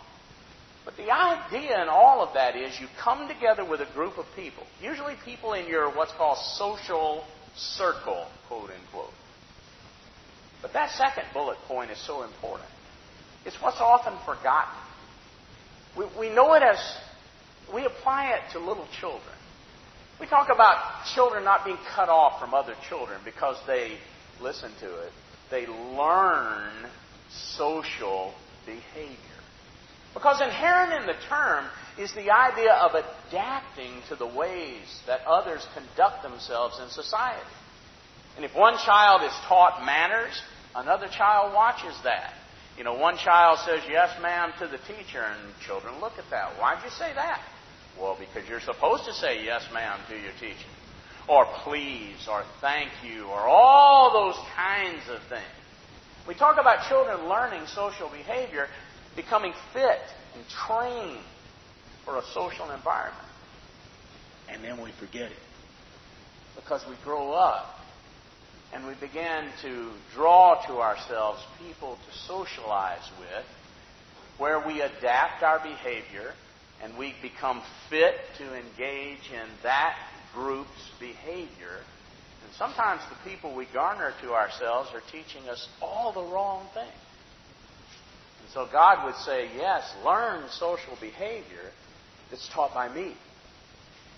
But 0.85 0.97
the 0.97 1.11
idea 1.11 1.81
in 1.81 1.87
all 1.87 2.21
of 2.21 2.33
that 2.33 2.57
is 2.57 2.77
you 2.79 2.87
come 3.01 3.27
together 3.29 3.63
with 3.63 3.79
a 3.79 3.91
group 3.93 4.17
of 4.17 4.25
people, 4.35 4.63
usually 4.81 5.15
people 5.23 5.53
in 5.53 5.67
your 5.67 5.89
what's 5.89 6.11
called 6.11 6.37
social 6.57 7.25
circle, 7.55 8.27
quote 8.47 8.69
unquote. 8.69 9.13
But 10.61 10.73
that 10.73 10.91
second 10.91 11.25
bullet 11.33 11.57
point 11.67 11.91
is 11.91 12.05
so 12.05 12.23
important. 12.23 12.69
It's 13.45 13.55
what's 13.61 13.79
often 13.79 14.13
forgotten. 14.25 14.73
We, 15.97 16.05
we 16.19 16.33
know 16.33 16.53
it 16.53 16.63
as, 16.63 16.79
we 17.73 17.85
apply 17.85 18.31
it 18.31 18.51
to 18.53 18.59
little 18.59 18.87
children. 18.99 19.35
We 20.19 20.27
talk 20.27 20.49
about 20.53 21.05
children 21.13 21.43
not 21.43 21.65
being 21.65 21.77
cut 21.95 22.09
off 22.09 22.39
from 22.39 22.53
other 22.53 22.75
children 22.87 23.19
because 23.25 23.57
they 23.67 23.97
listen 24.41 24.71
to 24.79 24.99
it. 25.01 25.11
They 25.51 25.67
learn 25.67 26.71
social 27.57 28.33
behavior. 28.65 29.17
Because 30.13 30.41
inherent 30.41 30.93
in 30.93 31.07
the 31.07 31.19
term 31.27 31.65
is 31.97 32.13
the 32.13 32.31
idea 32.31 32.73
of 32.73 32.91
adapting 32.93 34.01
to 34.09 34.15
the 34.15 34.27
ways 34.27 35.01
that 35.07 35.21
others 35.27 35.65
conduct 35.73 36.23
themselves 36.23 36.79
in 36.81 36.89
society. 36.89 37.41
And 38.35 38.45
if 38.45 38.55
one 38.55 38.77
child 38.77 39.23
is 39.23 39.33
taught 39.47 39.83
manners, 39.85 40.39
another 40.75 41.07
child 41.07 41.53
watches 41.53 41.95
that. 42.03 42.33
You 42.77 42.83
know, 42.83 42.95
one 42.95 43.17
child 43.17 43.59
says 43.65 43.81
yes, 43.87 44.09
ma'am, 44.21 44.51
to 44.59 44.67
the 44.67 44.79
teacher, 44.79 45.21
and 45.21 45.39
children 45.65 45.99
look 46.01 46.13
at 46.17 46.29
that. 46.31 46.59
Why'd 46.59 46.83
you 46.83 46.89
say 46.89 47.13
that? 47.13 47.41
Well, 47.99 48.17
because 48.19 48.49
you're 48.49 48.61
supposed 48.61 49.05
to 49.05 49.13
say 49.13 49.45
yes, 49.45 49.67
ma'am, 49.71 49.99
to 50.09 50.15
your 50.15 50.31
teacher. 50.39 50.67
Or 51.29 51.45
please, 51.63 52.27
or 52.29 52.43
thank 52.61 52.89
you, 53.05 53.25
or 53.27 53.39
all 53.39 54.11
those 54.11 54.43
kinds 54.55 55.01
of 55.09 55.21
things. 55.29 55.43
We 56.27 56.33
talk 56.33 56.57
about 56.59 56.87
children 56.89 57.29
learning 57.29 57.67
social 57.67 58.09
behavior, 58.09 58.67
becoming 59.15 59.53
fit 59.71 60.01
and 60.35 60.43
trained 60.47 61.23
for 62.05 62.17
a 62.17 62.23
social 62.33 62.71
environment. 62.71 63.27
And 64.49 64.63
then 64.63 64.81
we 64.81 64.91
forget 64.99 65.31
it. 65.31 65.37
Because 66.55 66.83
we 66.89 66.95
grow 67.03 67.31
up 67.33 67.79
and 68.73 68.87
we 68.87 68.93
begin 68.95 69.45
to 69.61 69.91
draw 70.15 70.55
to 70.65 70.79
ourselves 70.79 71.39
people 71.65 71.95
to 71.95 72.17
socialize 72.27 73.07
with, 73.19 73.45
where 74.37 74.65
we 74.65 74.81
adapt 74.81 75.43
our 75.43 75.59
behavior 75.59 76.33
and 76.81 76.97
we 76.97 77.13
become 77.21 77.61
fit 77.89 78.15
to 78.37 78.43
engage 78.55 79.29
in 79.31 79.47
that 79.61 79.95
group's 80.33 80.89
behavior. 80.99 81.79
And 82.43 82.53
sometimes 82.57 83.01
the 83.09 83.29
people 83.29 83.55
we 83.55 83.67
garner 83.73 84.11
to 84.21 84.33
ourselves 84.33 84.89
are 84.93 85.03
teaching 85.11 85.47
us 85.49 85.67
all 85.81 86.11
the 86.11 86.23
wrong 86.23 86.65
things. 86.73 86.89
And 88.41 88.49
so 88.53 88.67
God 88.71 89.05
would 89.05 89.15
say, 89.17 89.49
yes, 89.55 89.83
learn 90.03 90.43
social 90.49 90.97
behavior 90.99 91.71
that's 92.31 92.49
taught 92.49 92.73
by 92.73 92.93
me. 92.93 93.15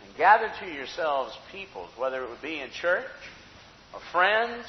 And 0.05 0.17
gather 0.17 0.49
to 0.61 0.65
yourselves 0.65 1.37
peoples, 1.51 1.89
whether 1.97 2.23
it 2.23 2.29
would 2.29 2.41
be 2.41 2.61
in 2.61 2.69
church 2.71 3.05
or 3.95 4.01
friends 4.11 4.65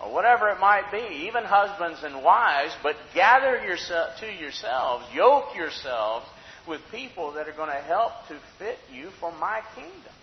or 0.00 0.12
whatever 0.12 0.48
it 0.48 0.60
might 0.60 0.90
be, 0.90 1.26
even 1.26 1.44
husbands 1.44 2.00
and 2.02 2.24
wives, 2.24 2.72
but 2.82 2.96
gather 3.14 3.62
yourself 3.62 4.18
to 4.20 4.32
yourselves, 4.32 5.04
yoke 5.12 5.54
yourselves 5.54 6.24
with 6.66 6.80
people 6.90 7.32
that 7.32 7.48
are 7.48 7.52
going 7.52 7.68
to 7.70 7.84
help 7.84 8.12
to 8.28 8.38
fit 8.58 8.78
you 8.92 9.10
for 9.18 9.32
my 9.32 9.60
kingdom. 9.74 10.14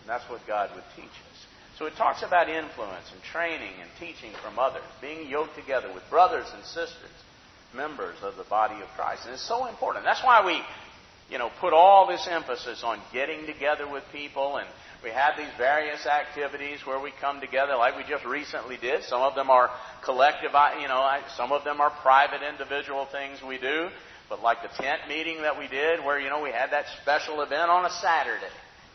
And 0.00 0.08
that's 0.08 0.28
what 0.28 0.40
God 0.46 0.70
would 0.74 0.84
teach 0.96 1.04
us. 1.04 1.38
So 1.78 1.86
it 1.86 1.94
talks 1.96 2.22
about 2.22 2.48
influence 2.48 3.10
and 3.12 3.22
training 3.22 3.72
and 3.80 3.88
teaching 3.98 4.32
from 4.42 4.58
others, 4.58 4.82
being 5.00 5.28
yoked 5.28 5.56
together 5.56 5.92
with 5.94 6.02
brothers 6.10 6.46
and 6.54 6.64
sisters, 6.64 7.14
members 7.74 8.16
of 8.22 8.36
the 8.36 8.44
body 8.44 8.74
of 8.82 8.88
Christ. 8.96 9.22
And 9.24 9.34
it's 9.34 9.46
so 9.46 9.66
important. 9.66 10.04
That's 10.04 10.22
why 10.22 10.44
we, 10.44 10.60
you 11.30 11.38
know, 11.38 11.50
put 11.60 11.72
all 11.72 12.06
this 12.08 12.26
emphasis 12.28 12.82
on 12.84 13.00
getting 13.12 13.46
together 13.46 13.90
with 13.90 14.02
people 14.12 14.56
and 14.56 14.66
we 15.02 15.10
have 15.10 15.34
these 15.38 15.48
various 15.56 16.04
activities 16.04 16.80
where 16.84 17.00
we 17.00 17.10
come 17.20 17.40
together, 17.40 17.74
like 17.76 17.96
we 17.96 18.02
just 18.04 18.24
recently 18.26 18.76
did. 18.76 19.02
Some 19.04 19.22
of 19.22 19.34
them 19.34 19.48
are 19.48 19.70
collective, 20.04 20.50
you 20.80 20.88
know, 20.88 21.20
some 21.36 21.52
of 21.52 21.64
them 21.64 21.80
are 21.80 21.90
private 22.02 22.42
individual 22.42 23.06
things 23.06 23.38
we 23.46 23.58
do. 23.58 23.88
But 24.28 24.42
like 24.42 24.58
the 24.62 24.82
tent 24.82 25.08
meeting 25.08 25.42
that 25.42 25.58
we 25.58 25.68
did, 25.68 26.04
where, 26.04 26.20
you 26.20 26.28
know, 26.28 26.42
we 26.42 26.50
had 26.50 26.70
that 26.70 26.84
special 27.02 27.40
event 27.40 27.70
on 27.70 27.86
a 27.86 27.90
Saturday. 27.90 28.52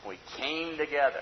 We 0.07 0.17
came 0.37 0.77
together. 0.77 1.21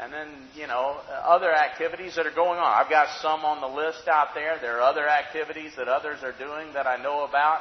And 0.00 0.12
then, 0.12 0.28
you 0.54 0.66
know, 0.66 1.00
other 1.24 1.52
activities 1.52 2.16
that 2.16 2.26
are 2.26 2.34
going 2.34 2.58
on. 2.58 2.66
I've 2.66 2.90
got 2.90 3.08
some 3.22 3.44
on 3.44 3.60
the 3.60 3.68
list 3.68 4.06
out 4.06 4.28
there. 4.34 4.58
There 4.60 4.78
are 4.78 4.82
other 4.82 5.08
activities 5.08 5.72
that 5.76 5.88
others 5.88 6.18
are 6.22 6.32
doing 6.32 6.74
that 6.74 6.86
I 6.86 7.02
know 7.02 7.24
about. 7.24 7.60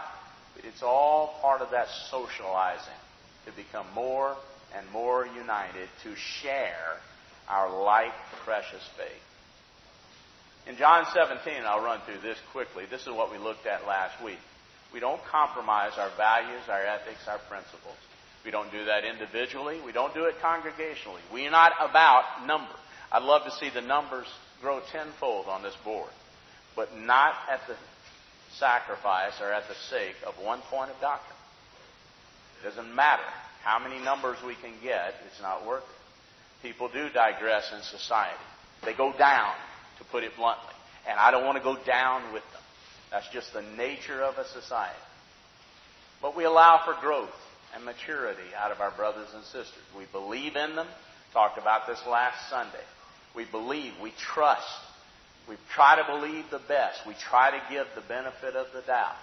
It's 0.64 0.84
all 0.84 1.36
part 1.42 1.62
of 1.62 1.72
that 1.72 1.88
socializing 2.10 3.02
to 3.46 3.52
become 3.52 3.86
more 3.94 4.36
and 4.76 4.90
more 4.92 5.26
united 5.26 5.90
to 6.04 6.16
share 6.16 6.98
our 7.48 7.84
like 7.84 8.14
precious 8.44 8.84
faith. 8.98 9.24
In 10.68 10.76
John 10.76 11.06
17, 11.14 11.64
I'll 11.64 11.84
run 11.84 12.02
through 12.06 12.20
this 12.22 12.38
quickly. 12.52 12.86
This 12.90 13.02
is 13.02 13.08
what 13.08 13.32
we 13.32 13.38
looked 13.38 13.66
at 13.66 13.88
last 13.88 14.22
week. 14.24 14.40
We 14.94 15.00
don't 15.00 15.24
compromise 15.24 15.94
our 15.98 16.12
values, 16.18 16.62
our 16.70 16.84
ethics, 16.84 17.28
our 17.28 17.40
principles. 17.50 17.96
We 18.44 18.52
don't 18.52 18.72
do 18.72 18.86
that 18.86 19.06
individually. 19.06 19.80
We 19.86 19.92
don't 19.92 20.14
do 20.14 20.26
it 20.26 20.36
congregationally. 20.44 21.22
We're 21.32 21.52
not 21.52 21.74
about 21.80 22.46
number. 22.46 22.74
I'd 23.12 23.24
love 23.24 23.44
to 23.46 23.52
see 23.52 23.70
the 23.70 23.82
numbers 23.82 24.28
grow 24.62 24.82
tenfold 24.92 25.48
on 25.48 25.64
this 25.64 25.76
board, 25.84 26.10
but 26.76 26.98
not 26.98 27.34
at 27.52 27.62
the 27.68 27.76
sacrifice 28.60 29.34
are 29.42 29.52
at 29.52 29.68
the 29.68 29.76
sake 29.90 30.16
of 30.26 30.34
one 30.44 30.62
point 30.70 30.92
of 30.92 31.00
doctrine. 31.00 31.38
It 32.62 32.70
doesn't 32.70 32.94
matter 32.94 33.24
how 33.64 33.80
many 33.80 34.04
numbers 34.04 34.38
we 34.46 34.56
can 34.56 34.74
get, 34.82 35.16
it's 35.26 35.42
not 35.42 35.66
worth 35.66 35.84
it. 35.84 36.68
People 36.68 36.90
do 36.90 37.10
digress 37.10 37.72
in 37.76 37.82
society. 37.84 38.38
They 38.84 38.94
go 38.94 39.14
down, 39.18 39.54
to 40.00 40.04
put 40.06 40.24
it 40.24 40.36
bluntly. 40.36 40.74
And 41.08 41.20
I 41.20 41.32
don't 41.32 41.46
want 41.46 41.58
to 41.58 41.64
go 41.64 41.78
down 41.86 42.34
with 42.34 42.44
them. 42.52 42.62
That's 43.12 43.28
just 43.30 43.54
the 43.54 43.62
nature 43.62 44.22
of 44.22 44.38
a 44.38 44.46
society. 44.48 45.00
But 46.22 46.36
we 46.36 46.46
allow 46.46 46.82
for 46.84 47.00
growth 47.00 47.34
and 47.76 47.86
maturity 47.86 48.56
out 48.58 48.72
of 48.72 48.82
our 48.82 48.92
brothers 48.92 49.28
and 49.34 49.44
sisters. 49.44 49.84
We 49.98 50.06
believe 50.12 50.56
in 50.56 50.76
them. 50.76 50.88
Talked 51.34 51.58
about 51.58 51.88
this 51.88 52.00
last 52.10 52.50
Sunday. 52.50 52.84
We 53.36 53.46
believe, 53.46 53.94
we 54.02 54.12
trust. 54.12 54.66
We 55.48 55.56
try 55.74 55.96
to 55.96 56.04
believe 56.06 56.46
the 56.52 56.62
best. 56.68 57.00
We 57.08 57.14
try 57.14 57.52
to 57.52 57.62
give 57.70 57.88
the 57.96 58.02
benefit 58.02 58.56
of 58.56 58.68
the 58.74 58.82
doubt. 58.82 59.16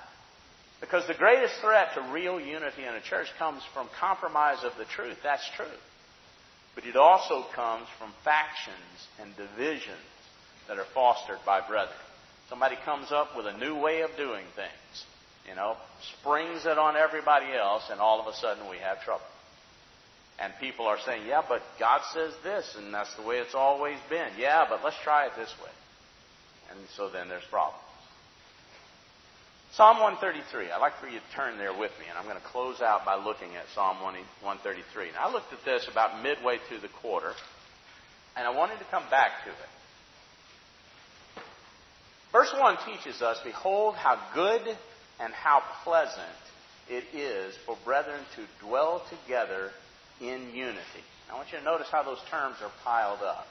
Because 0.81 1.07
the 1.07 1.15
greatest 1.15 1.55
threat 1.61 1.95
to 1.95 2.13
real 2.13 2.41
unity 2.41 2.85
in 2.85 2.95
a 2.95 3.01
church 3.01 3.29
comes 3.39 3.63
from 3.73 3.89
compromise 3.99 4.65
of 4.65 4.73
the 4.79 4.85
truth. 4.85 5.17
That's 5.23 5.49
true. 5.57 5.79
But 6.75 6.85
it 6.85 6.97
also 6.97 7.45
comes 7.55 7.87
from 7.99 8.13
factions 8.25 9.09
and 9.21 9.31
divisions 9.37 9.97
that 10.69 10.79
are 10.79 10.87
fostered 10.93 11.39
by 11.47 11.61
brethren. 11.67 11.97
Somebody 12.49 12.77
comes 12.85 13.13
up 13.13 13.37
with 13.37 13.47
a 13.47 13.57
new 13.57 13.77
way 13.81 14.03
of 14.03 14.11
doing 14.17 14.45
things, 14.57 15.05
you 15.49 15.55
know, 15.55 15.77
springs 16.21 16.67
it 16.67 16.79
on 16.79 16.97
everybody 16.97 17.47
else, 17.53 17.85
and 17.91 18.01
all 18.01 18.21
of 18.21 18.27
a 18.27 18.37
sudden 18.37 18.69
we 18.69 18.79
have 18.79 19.03
trouble. 19.03 19.25
And 20.39 20.53
people 20.61 20.87
are 20.87 20.99
saying, 21.07 21.27
yeah, 21.27 21.43
but 21.49 21.63
God 21.79 22.01
says 22.13 22.35
this, 22.43 22.75
and 22.77 22.93
that's 22.93 23.15
the 23.17 23.23
way 23.23 23.37
it's 23.37 23.55
always 23.55 23.97
been. 24.11 24.31
Yeah, 24.37 24.67
but 24.69 24.83
let's 24.83 24.97
try 25.05 25.27
it 25.27 25.33
this 25.37 25.53
way. 25.63 25.71
And 26.75 26.85
so 26.97 27.09
then 27.09 27.29
there's 27.29 27.45
problems. 27.51 27.81
Psalm 29.73 29.99
133. 29.99 30.71
I'd 30.71 30.79
like 30.79 30.99
for 31.01 31.09
you 31.09 31.19
to 31.19 31.35
turn 31.35 31.59
there 31.59 31.73
with 31.73 31.91
me, 31.99 32.07
and 32.09 32.17
I'm 32.17 32.27
going 32.27 32.39
to 32.39 32.47
close 32.47 32.81
out 32.81 33.05
by 33.05 33.17
looking 33.17 33.57
at 33.57 33.65
Psalm 33.75 34.03
133. 34.03 35.13
Now, 35.13 35.29
I 35.29 35.33
looked 35.33 35.53
at 35.53 35.65
this 35.65 35.89
about 35.91 36.23
midway 36.23 36.59
through 36.69 36.79
the 36.79 36.95
quarter, 37.03 37.33
and 38.37 38.47
I 38.47 38.51
wanted 38.51 38.79
to 38.79 38.85
come 38.91 39.03
back 39.11 39.43
to 39.45 39.51
it. 39.51 39.71
Verse 42.31 42.55
1 42.57 42.79
teaches 42.87 43.23
us 43.23 43.39
Behold, 43.45 43.97
how 43.97 44.21
good 44.35 44.63
and 45.21 45.33
how 45.33 45.63
pleasant 45.83 46.23
it 46.89 47.05
is 47.13 47.55
for 47.67 47.77
brethren 47.85 48.21
to 48.37 48.67
dwell 48.67 49.03
together 49.11 49.71
in 50.21 50.55
unity. 50.55 51.05
I 51.31 51.35
want 51.35 51.51
you 51.53 51.59
to 51.59 51.65
notice 51.65 51.89
how 51.91 52.03
those 52.03 52.21
terms 52.31 52.57
are 52.63 52.71
piled 52.85 53.23
up. 53.23 53.47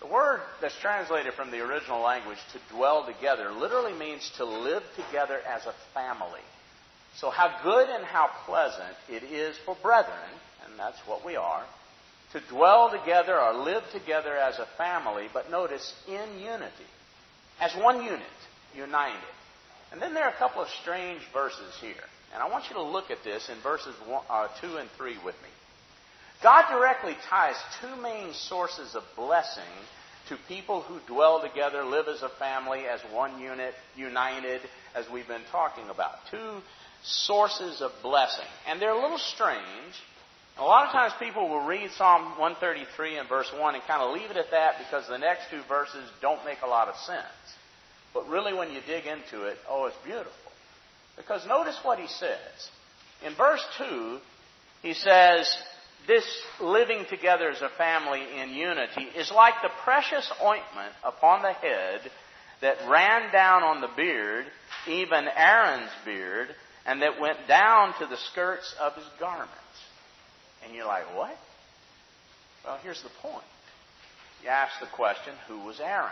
The 0.00 0.06
word 0.06 0.40
that's 0.60 0.78
translated 0.80 1.34
from 1.34 1.50
the 1.50 1.60
original 1.60 2.00
language 2.00 2.38
to 2.52 2.74
dwell 2.74 3.04
together 3.04 3.50
literally 3.50 3.92
means 3.92 4.30
to 4.36 4.44
live 4.44 4.82
together 4.94 5.40
as 5.40 5.66
a 5.66 5.74
family. 5.92 6.40
So, 7.16 7.30
how 7.30 7.62
good 7.64 7.88
and 7.88 8.04
how 8.04 8.30
pleasant 8.46 8.94
it 9.08 9.24
is 9.24 9.56
for 9.64 9.76
brethren, 9.82 10.30
and 10.64 10.78
that's 10.78 10.98
what 11.06 11.24
we 11.24 11.34
are, 11.34 11.64
to 12.32 12.40
dwell 12.48 12.90
together 12.90 13.40
or 13.40 13.64
live 13.64 13.82
together 13.92 14.36
as 14.36 14.58
a 14.58 14.68
family, 14.76 15.28
but 15.32 15.50
notice 15.50 15.94
in 16.06 16.40
unity, 16.40 16.88
as 17.60 17.74
one 17.74 18.04
unit, 18.04 18.22
united. 18.76 19.18
And 19.90 20.00
then 20.00 20.14
there 20.14 20.24
are 20.24 20.30
a 20.30 20.38
couple 20.38 20.62
of 20.62 20.68
strange 20.82 21.22
verses 21.32 21.74
here. 21.80 21.94
And 22.34 22.42
I 22.42 22.48
want 22.50 22.68
you 22.68 22.74
to 22.74 22.82
look 22.82 23.10
at 23.10 23.24
this 23.24 23.48
in 23.48 23.56
verses 23.62 23.94
one, 24.06 24.22
uh, 24.28 24.48
2 24.60 24.76
and 24.76 24.88
3 24.90 25.16
with 25.24 25.34
me. 25.42 25.48
God 26.42 26.70
directly 26.70 27.16
ties 27.28 27.56
two 27.80 28.00
main 28.00 28.32
sources 28.32 28.94
of 28.94 29.02
blessing 29.16 29.62
to 30.28 30.36
people 30.46 30.82
who 30.82 30.98
dwell 31.12 31.40
together, 31.40 31.84
live 31.84 32.06
as 32.06 32.22
a 32.22 32.28
family, 32.38 32.80
as 32.80 33.00
one 33.12 33.40
unit, 33.40 33.74
united, 33.96 34.60
as 34.94 35.06
we've 35.12 35.26
been 35.26 35.42
talking 35.50 35.88
about. 35.90 36.16
Two 36.30 36.60
sources 37.02 37.80
of 37.80 37.90
blessing. 38.02 38.44
And 38.68 38.80
they're 38.80 38.92
a 38.92 39.00
little 39.00 39.18
strange. 39.18 39.94
A 40.58 40.64
lot 40.64 40.86
of 40.86 40.92
times 40.92 41.12
people 41.18 41.48
will 41.48 41.66
read 41.66 41.90
Psalm 41.92 42.38
133 42.38 43.18
and 43.18 43.28
verse 43.28 43.50
1 43.56 43.74
and 43.74 43.84
kind 43.84 44.02
of 44.02 44.12
leave 44.12 44.30
it 44.30 44.36
at 44.36 44.50
that 44.50 44.74
because 44.78 45.08
the 45.08 45.18
next 45.18 45.50
two 45.50 45.62
verses 45.68 46.08
don't 46.20 46.44
make 46.44 46.58
a 46.62 46.68
lot 46.68 46.88
of 46.88 46.96
sense. 46.96 47.24
But 48.12 48.28
really, 48.28 48.52
when 48.52 48.72
you 48.72 48.80
dig 48.86 49.06
into 49.06 49.44
it, 49.44 49.56
oh, 49.68 49.86
it's 49.86 49.96
beautiful. 50.04 50.32
Because 51.16 51.46
notice 51.46 51.78
what 51.82 51.98
he 51.98 52.06
says. 52.06 52.70
In 53.24 53.34
verse 53.34 53.64
2, 53.78 54.18
he 54.82 54.94
says, 54.94 55.56
this 56.08 56.24
living 56.60 57.04
together 57.08 57.50
as 57.50 57.60
a 57.60 57.68
family 57.68 58.22
in 58.40 58.50
unity 58.50 59.02
is 59.16 59.30
like 59.30 59.54
the 59.62 59.70
precious 59.84 60.28
ointment 60.42 60.92
upon 61.04 61.42
the 61.42 61.52
head 61.52 62.00
that 62.62 62.78
ran 62.88 63.30
down 63.30 63.62
on 63.62 63.80
the 63.80 63.90
beard, 63.94 64.46
even 64.88 65.28
Aaron's 65.36 65.90
beard, 66.04 66.48
and 66.86 67.02
that 67.02 67.20
went 67.20 67.46
down 67.46 67.92
to 68.00 68.06
the 68.06 68.16
skirts 68.32 68.74
of 68.80 68.94
his 68.94 69.04
garments. 69.20 69.52
And 70.64 70.74
you're 70.74 70.86
like, 70.86 71.14
what? 71.14 71.36
Well, 72.64 72.78
here's 72.82 73.02
the 73.02 73.10
point. 73.20 73.44
You 74.42 74.48
ask 74.48 74.80
the 74.80 74.86
question, 74.86 75.34
who 75.46 75.64
was 75.64 75.78
Aaron? 75.78 76.10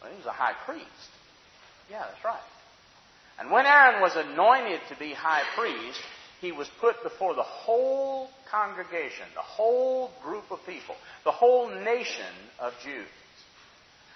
Well, 0.00 0.10
he 0.10 0.16
was 0.16 0.26
a 0.26 0.32
high 0.32 0.54
priest. 0.64 0.88
Yeah, 1.90 2.04
that's 2.08 2.24
right. 2.24 2.40
And 3.40 3.50
when 3.50 3.66
Aaron 3.66 4.00
was 4.00 4.12
anointed 4.14 4.80
to 4.90 4.98
be 4.98 5.12
high 5.12 5.42
priest, 5.56 6.00
he 6.44 6.52
was 6.52 6.68
put 6.80 7.02
before 7.02 7.34
the 7.34 7.42
whole 7.42 8.28
congregation, 8.50 9.26
the 9.34 9.40
whole 9.40 10.10
group 10.22 10.44
of 10.50 10.58
people, 10.66 10.94
the 11.24 11.30
whole 11.30 11.68
nation 11.68 12.34
of 12.60 12.72
Jews. 12.84 13.06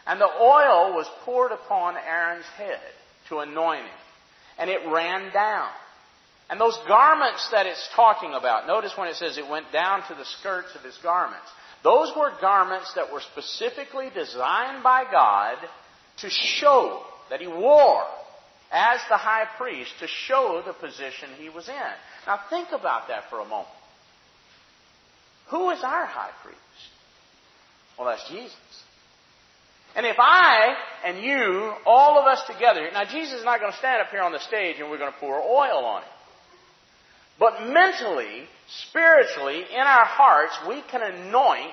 And 0.07 0.21
the 0.21 0.27
oil 0.27 0.95
was 0.95 1.07
poured 1.25 1.53
upon 1.53 1.97
Aaron's 1.97 2.47
head 2.57 2.81
to 3.29 3.39
anoint 3.39 3.85
him. 3.85 4.01
And 4.59 4.71
it 4.71 4.81
ran 4.87 5.33
down. 5.33 5.69
And 6.51 6.59
those 6.59 6.79
garments 6.89 7.47
that 7.53 7.67
it's 7.67 7.89
talking 7.95 8.33
about, 8.33 8.67
notice 8.67 8.93
when 8.97 9.09
it 9.09 9.17
says 9.17 9.37
it 9.37 9.49
went 9.49 9.71
down 9.71 10.03
to 10.09 10.15
the 10.15 10.25
skirts 10.25 10.75
of 10.75 10.83
his 10.83 10.97
garments. 11.03 11.47
Those 11.85 12.11
were 12.17 12.33
garments 12.41 12.93
that 12.95 13.13
were 13.13 13.21
specifically 13.21 14.09
designed 14.15 14.83
by 14.83 15.05
God 15.11 15.57
to 16.19 16.31
show 16.31 17.03
that 17.31 17.41
he 17.41 17.47
wore 17.47 18.05
as 18.71 19.01
the 19.09 19.17
high 19.17 19.47
priest 19.57 19.91
to 20.01 20.07
show 20.07 20.63
the 20.65 20.73
position 20.73 21.31
he 21.39 21.49
was 21.49 21.69
in. 21.69 21.93
Now 22.27 22.41
think 22.51 22.69
about 22.73 23.09
that 23.09 23.31
for 23.31 23.41
a 23.41 23.45
moment. 23.45 23.69
Who 25.51 25.71
is 25.71 25.83
our 25.83 26.07
high 26.07 26.31
priest? 26.43 26.59
Well, 27.99 28.09
that's 28.09 28.29
Jesus. 28.29 28.55
And 29.97 30.07
if 30.07 30.17
I 30.19 30.77
and 31.05 31.19
you, 31.19 31.73
all 31.87 32.19
of 32.19 32.27
us 32.27 32.47
together, 32.47 32.89
now 32.93 33.05
Jesus 33.05 33.41
is 33.41 33.45
not 33.45 33.61
going 33.61 33.73
to 33.73 33.79
stand 33.79 34.03
up 34.03 34.11
here 34.11 34.23
on 34.23 34.33
the 34.33 34.41
stage 34.41 34.77
and 34.79 34.91
we're 34.91 34.99
going 34.99 35.13
to 35.13 35.19
pour 35.19 35.35
oil 35.35 35.85
on 35.85 36.03
him. 36.03 36.11
But 37.39 37.67
mentally, 37.69 38.45
spiritually, 38.89 39.65
in 39.73 39.81
our 39.81 40.05
hearts, 40.05 40.55
we 40.69 40.83
can 40.91 41.03
anoint 41.03 41.73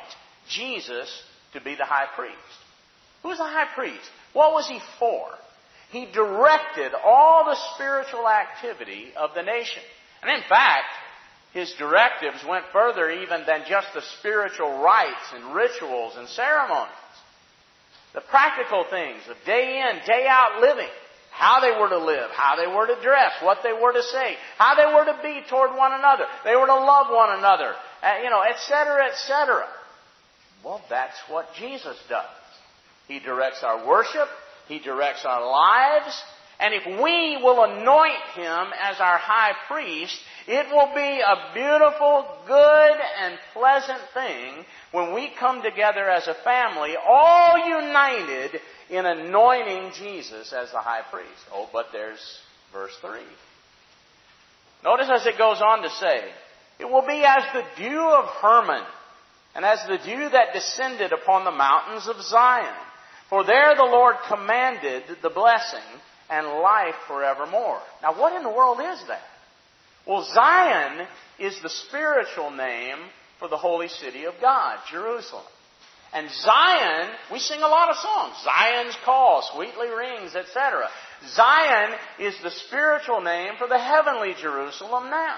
Jesus 0.49 1.09
to 1.53 1.61
be 1.61 1.75
the 1.75 1.85
high 1.85 2.07
priest. 2.15 2.35
Who's 3.23 3.37
the 3.37 3.43
high 3.43 3.73
priest? 3.73 4.09
What 4.33 4.53
was 4.53 4.67
he 4.67 4.79
for? 4.99 5.27
He 5.91 6.07
directed 6.11 6.93
all 7.03 7.45
the 7.45 7.57
spiritual 7.75 8.27
activity 8.27 9.13
of 9.15 9.31
the 9.35 9.43
nation. 9.43 9.83
And 10.21 10.31
in 10.31 10.41
fact, 10.49 10.91
his 11.53 11.73
directives 11.77 12.43
went 12.47 12.65
further 12.73 13.09
even 13.09 13.45
than 13.45 13.63
just 13.67 13.87
the 13.93 14.01
spiritual 14.19 14.81
rites 14.81 15.33
and 15.33 15.55
rituals 15.55 16.15
and 16.17 16.27
ceremonies. 16.27 16.91
The 18.13 18.21
practical 18.21 18.85
things 18.89 19.21
of 19.29 19.37
day 19.45 19.81
in, 19.81 20.05
day 20.05 20.25
out 20.27 20.61
living 20.61 20.89
how 21.35 21.59
they 21.59 21.77
were 21.77 21.89
to 21.89 21.99
live, 21.99 22.31
how 22.31 22.55
they 22.55 22.65
were 22.65 22.87
to 22.87 23.01
dress, 23.03 23.33
what 23.43 23.59
they 23.61 23.73
were 23.73 23.91
to 23.91 24.01
say, 24.03 24.35
how 24.57 24.75
they 24.75 24.85
were 24.85 25.03
to 25.03 25.19
be 25.21 25.41
toward 25.49 25.75
one 25.75 25.91
another. 25.91 26.23
They 26.45 26.55
were 26.55 26.65
to 26.65 26.79
love 26.79 27.07
one 27.11 27.37
another, 27.37 27.75
uh, 28.01 28.23
you 28.23 28.29
know, 28.29 28.41
etc., 28.41 29.11
etc. 29.11 29.67
Well, 30.63 30.81
that's 30.89 31.17
what 31.27 31.47
Jesus 31.59 31.97
does. 32.07 32.25
He 33.09 33.19
directs 33.19 33.63
our 33.63 33.85
worship, 33.85 34.29
He 34.67 34.79
directs 34.79 35.25
our 35.25 35.45
lives, 35.45 36.23
and 36.59 36.73
if 36.73 36.85
we 36.85 37.37
will 37.43 37.63
anoint 37.63 38.21
Him 38.35 38.67
as 38.81 38.99
our 38.99 39.17
high 39.17 39.53
priest, 39.67 40.17
it 40.47 40.67
will 40.71 40.93
be 40.95 41.21
a 41.21 41.53
beautiful, 41.53 42.25
good, 42.47 42.97
and 43.21 43.37
pleasant 43.53 44.01
thing 44.13 44.65
when 44.91 45.13
we 45.13 45.31
come 45.39 45.61
together 45.61 46.09
as 46.09 46.27
a 46.27 46.35
family, 46.43 46.95
all 46.95 47.57
united 47.57 48.59
in 48.89 49.05
anointing 49.05 49.91
Jesus 49.95 50.53
as 50.53 50.71
the 50.71 50.79
high 50.79 51.01
priest. 51.11 51.29
Oh, 51.51 51.69
but 51.73 51.87
there's 51.91 52.39
verse 52.71 52.95
3. 53.01 53.19
Notice 54.83 55.09
as 55.13 55.25
it 55.25 55.37
goes 55.37 55.61
on 55.61 55.81
to 55.81 55.89
say, 55.89 56.21
it 56.79 56.85
will 56.85 57.05
be 57.05 57.23
as 57.23 57.43
the 57.53 57.63
dew 57.77 57.99
of 57.99 58.25
Hermon, 58.41 58.83
and 59.55 59.65
as 59.65 59.79
the 59.87 59.97
dew 59.97 60.29
that 60.29 60.53
descended 60.53 61.11
upon 61.11 61.43
the 61.45 61.51
mountains 61.51 62.07
of 62.07 62.21
Zion. 62.21 62.73
For 63.29 63.43
there 63.43 63.75
the 63.75 63.83
Lord 63.83 64.15
commanded 64.27 65.03
the 65.21 65.29
blessing 65.29 65.79
and 66.29 66.47
life 66.47 66.95
forevermore. 67.07 67.79
Now, 68.01 68.19
what 68.19 68.35
in 68.35 68.43
the 68.43 68.49
world 68.49 68.79
is 68.79 69.03
that? 69.07 69.23
Well, 70.07 70.27
Zion 70.33 71.07
is 71.39 71.59
the 71.61 71.69
spiritual 71.69 72.51
name 72.51 72.97
for 73.39 73.47
the 73.47 73.57
holy 73.57 73.87
city 73.87 74.25
of 74.25 74.35
God, 74.39 74.77
Jerusalem. 74.91 75.43
And 76.13 76.29
Zion, 76.29 77.09
we 77.31 77.39
sing 77.39 77.59
a 77.61 77.67
lot 77.67 77.89
of 77.89 77.97
songs. 77.97 78.35
Zion's 78.43 78.97
call, 79.03 79.41
sweetly 79.53 79.89
rings, 79.89 80.35
etc. 80.35 80.87
Zion 81.27 81.93
is 82.19 82.35
the 82.41 82.51
spiritual 82.51 83.21
name 83.21 83.53
for 83.57 83.67
the 83.67 83.79
heavenly 83.79 84.33
Jerusalem 84.39 85.09
now. 85.09 85.37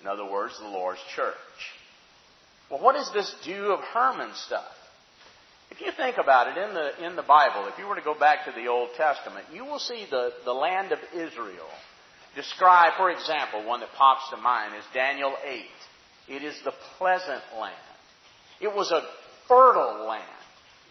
In 0.00 0.06
other 0.06 0.30
words, 0.30 0.58
the 0.60 0.68
Lord's 0.68 1.00
church. 1.16 1.34
Well, 2.70 2.80
what 2.80 2.94
is 2.96 3.10
this 3.12 3.34
dew 3.44 3.72
of 3.72 3.80
Hermon 3.80 4.30
stuff? 4.34 4.64
If 5.74 5.80
you 5.80 5.90
think 5.90 6.18
about 6.18 6.46
it 6.46 6.56
in 6.56 6.72
the, 6.72 7.04
in 7.04 7.16
the 7.16 7.22
Bible, 7.22 7.66
if 7.66 7.76
you 7.80 7.88
were 7.88 7.96
to 7.96 8.00
go 8.00 8.14
back 8.14 8.44
to 8.44 8.52
the 8.52 8.68
Old 8.68 8.90
Testament, 8.96 9.44
you 9.52 9.64
will 9.64 9.80
see 9.80 10.06
the, 10.08 10.30
the 10.44 10.52
land 10.52 10.92
of 10.92 11.00
Israel 11.12 11.66
described, 12.36 12.94
for 12.96 13.10
example, 13.10 13.66
one 13.66 13.80
that 13.80 13.88
pops 13.96 14.30
to 14.30 14.36
mind 14.36 14.76
is 14.76 14.84
Daniel 14.94 15.34
8. 15.44 15.64
It 16.28 16.44
is 16.44 16.54
the 16.64 16.72
pleasant 16.98 17.42
land. 17.60 17.74
It 18.60 18.72
was 18.72 18.92
a 18.92 19.02
fertile 19.48 20.06
land. 20.06 20.22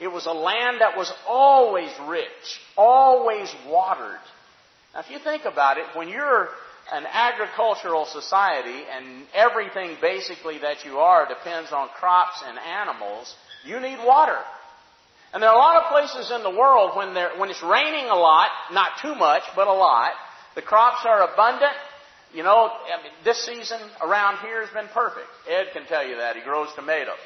It 0.02 0.10
was 0.10 0.26
a 0.26 0.34
land 0.34 0.82
that 0.82 0.98
was 0.98 1.14
always 1.30 1.90
rich, 2.06 2.60
always 2.76 3.54
watered. 3.66 4.20
Now, 4.94 5.00
if 5.00 5.10
you 5.10 5.20
think 5.20 5.46
about 5.46 5.78
it, 5.78 5.86
when 5.94 6.10
you're 6.10 6.50
an 6.92 7.06
agricultural 7.10 8.06
society 8.06 8.84
and 8.92 9.24
everything 9.34 9.96
basically 10.02 10.58
that 10.60 10.84
you 10.84 10.98
are 10.98 11.26
depends 11.26 11.72
on 11.72 11.88
crops 11.98 12.44
and 12.46 12.60
animals, 12.60 13.34
you 13.66 13.80
need 13.80 13.98
water. 14.06 14.40
And 15.34 15.42
there 15.42 15.50
are 15.50 15.56
a 15.56 15.60
lot 15.60 15.84
of 15.84 15.90
places 15.90 16.32
in 16.32 16.44
the 16.44 16.52
world 16.52 16.96
when, 16.96 17.16
when 17.40 17.50
it's 17.50 17.64
raining 17.64 18.06
a 18.06 18.16
lot, 18.16 18.50
not 18.72 19.02
too 19.02 19.16
much, 19.16 19.42
but 19.56 19.68
a 19.68 19.74
lot, 19.74 20.12
the 20.54 20.62
crops 20.62 21.04
are 21.06 21.34
abundant. 21.34 21.74
You 22.34 22.44
know, 22.44 22.70
I 22.70 23.02
mean, 23.02 23.12
this 23.24 23.44
season 23.44 23.80
around 24.02 24.38
here 24.46 24.62
has 24.62 24.70
been 24.70 24.88
perfect. 24.94 25.28
Ed 25.50 25.74
can 25.74 25.86
tell 25.88 26.08
you 26.08 26.18
that. 26.18 26.36
He 26.36 26.44
grows 26.44 26.70
tomatoes. 26.76 27.18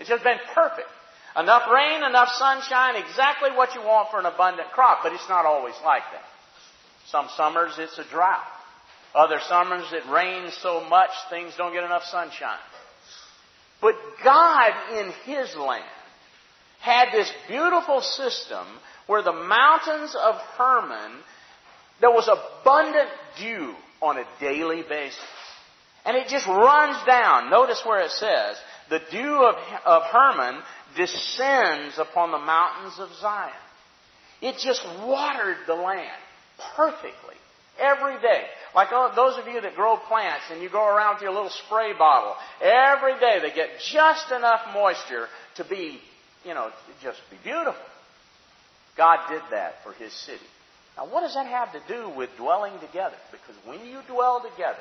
It's 0.00 0.08
just 0.08 0.24
been 0.24 0.38
perfect. 0.52 0.88
Enough 1.36 1.62
rain, 1.72 2.02
enough 2.02 2.28
sunshine, 2.38 2.96
exactly 2.96 3.50
what 3.50 3.74
you 3.74 3.82
want 3.82 4.10
for 4.10 4.18
an 4.18 4.26
abundant 4.26 4.70
crop, 4.70 5.00
but 5.02 5.12
it's 5.12 5.28
not 5.28 5.46
always 5.46 5.74
like 5.84 6.02
that. 6.12 6.22
Some 7.06 7.28
summers 7.36 7.74
it's 7.78 7.98
a 7.98 8.04
drought. 8.04 8.42
Other 9.14 9.38
summers 9.48 9.86
it 9.92 10.08
rains 10.10 10.56
so 10.60 10.84
much 10.88 11.10
things 11.30 11.54
don't 11.56 11.72
get 11.72 11.84
enough 11.84 12.04
sunshine. 12.04 12.58
But 13.80 13.94
God 14.24 14.72
in 14.98 15.12
His 15.24 15.54
land 15.56 15.84
had 16.84 17.12
this 17.12 17.32
beautiful 17.48 18.02
system 18.02 18.66
where 19.06 19.22
the 19.22 19.32
mountains 19.32 20.14
of 20.14 20.34
Hermon, 20.58 21.12
there 22.00 22.10
was 22.10 22.28
abundant 22.28 23.08
dew 23.38 23.74
on 24.02 24.18
a 24.18 24.24
daily 24.38 24.82
basis. 24.86 25.18
And 26.04 26.14
it 26.14 26.28
just 26.28 26.46
runs 26.46 26.98
down. 27.06 27.48
Notice 27.48 27.82
where 27.86 28.02
it 28.02 28.10
says, 28.10 28.56
the 28.90 29.00
dew 29.10 29.44
of, 29.44 29.54
of 29.86 30.02
Hermon 30.02 30.60
descends 30.94 31.98
upon 31.98 32.32
the 32.32 32.38
mountains 32.38 32.98
of 32.98 33.08
Zion. 33.18 33.52
It 34.42 34.58
just 34.58 34.84
watered 35.06 35.56
the 35.66 35.74
land 35.74 36.20
perfectly 36.76 37.36
every 37.80 38.20
day. 38.20 38.44
Like 38.74 38.88
oh, 38.92 39.10
those 39.16 39.38
of 39.38 39.48
you 39.50 39.62
that 39.62 39.74
grow 39.74 39.96
plants 39.96 40.44
and 40.52 40.62
you 40.62 40.68
go 40.68 40.84
around 40.86 41.14
with 41.14 41.22
your 41.22 41.32
little 41.32 41.50
spray 41.66 41.94
bottle, 41.96 42.34
every 42.62 43.18
day 43.18 43.38
they 43.40 43.54
get 43.54 43.70
just 43.90 44.30
enough 44.30 44.60
moisture 44.74 45.28
to 45.56 45.64
be, 45.64 45.98
you 46.44 46.54
know, 46.54 46.70
just 47.02 47.18
be 47.30 47.36
beautiful. 47.42 47.74
God 48.96 49.18
did 49.30 49.42
that 49.50 49.82
for 49.82 49.92
His 49.92 50.12
city. 50.12 50.46
Now, 50.96 51.06
what 51.06 51.22
does 51.22 51.34
that 51.34 51.46
have 51.46 51.72
to 51.72 51.80
do 51.88 52.10
with 52.16 52.30
dwelling 52.36 52.78
together? 52.80 53.16
Because 53.32 53.56
when 53.66 53.84
you 53.86 54.00
dwell 54.06 54.44
together, 54.48 54.78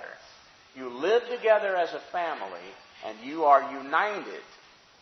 you 0.75 0.89
live 0.89 1.23
together 1.35 1.75
as 1.75 1.89
a 1.93 2.01
family, 2.11 2.67
and 3.05 3.17
you 3.25 3.43
are 3.43 3.71
united. 3.71 4.41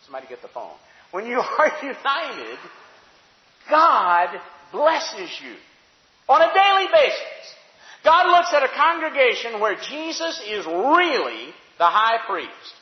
Somebody 0.04 0.26
get 0.28 0.42
the 0.42 0.48
phone. 0.48 0.74
When 1.10 1.26
you 1.26 1.38
are 1.58 1.72
united, 1.82 2.58
God 3.70 4.28
blesses 4.72 5.30
you 5.44 5.54
on 6.28 6.42
a 6.42 6.52
daily 6.52 6.88
basis. 6.92 7.54
God 8.04 8.26
looks 8.30 8.52
at 8.52 8.64
a 8.64 8.68
congregation 8.68 9.60
where 9.60 9.76
Jesus 9.76 10.40
is 10.46 10.66
really 10.66 11.52
the 11.78 11.86
high 11.86 12.18
priest. 12.26 12.74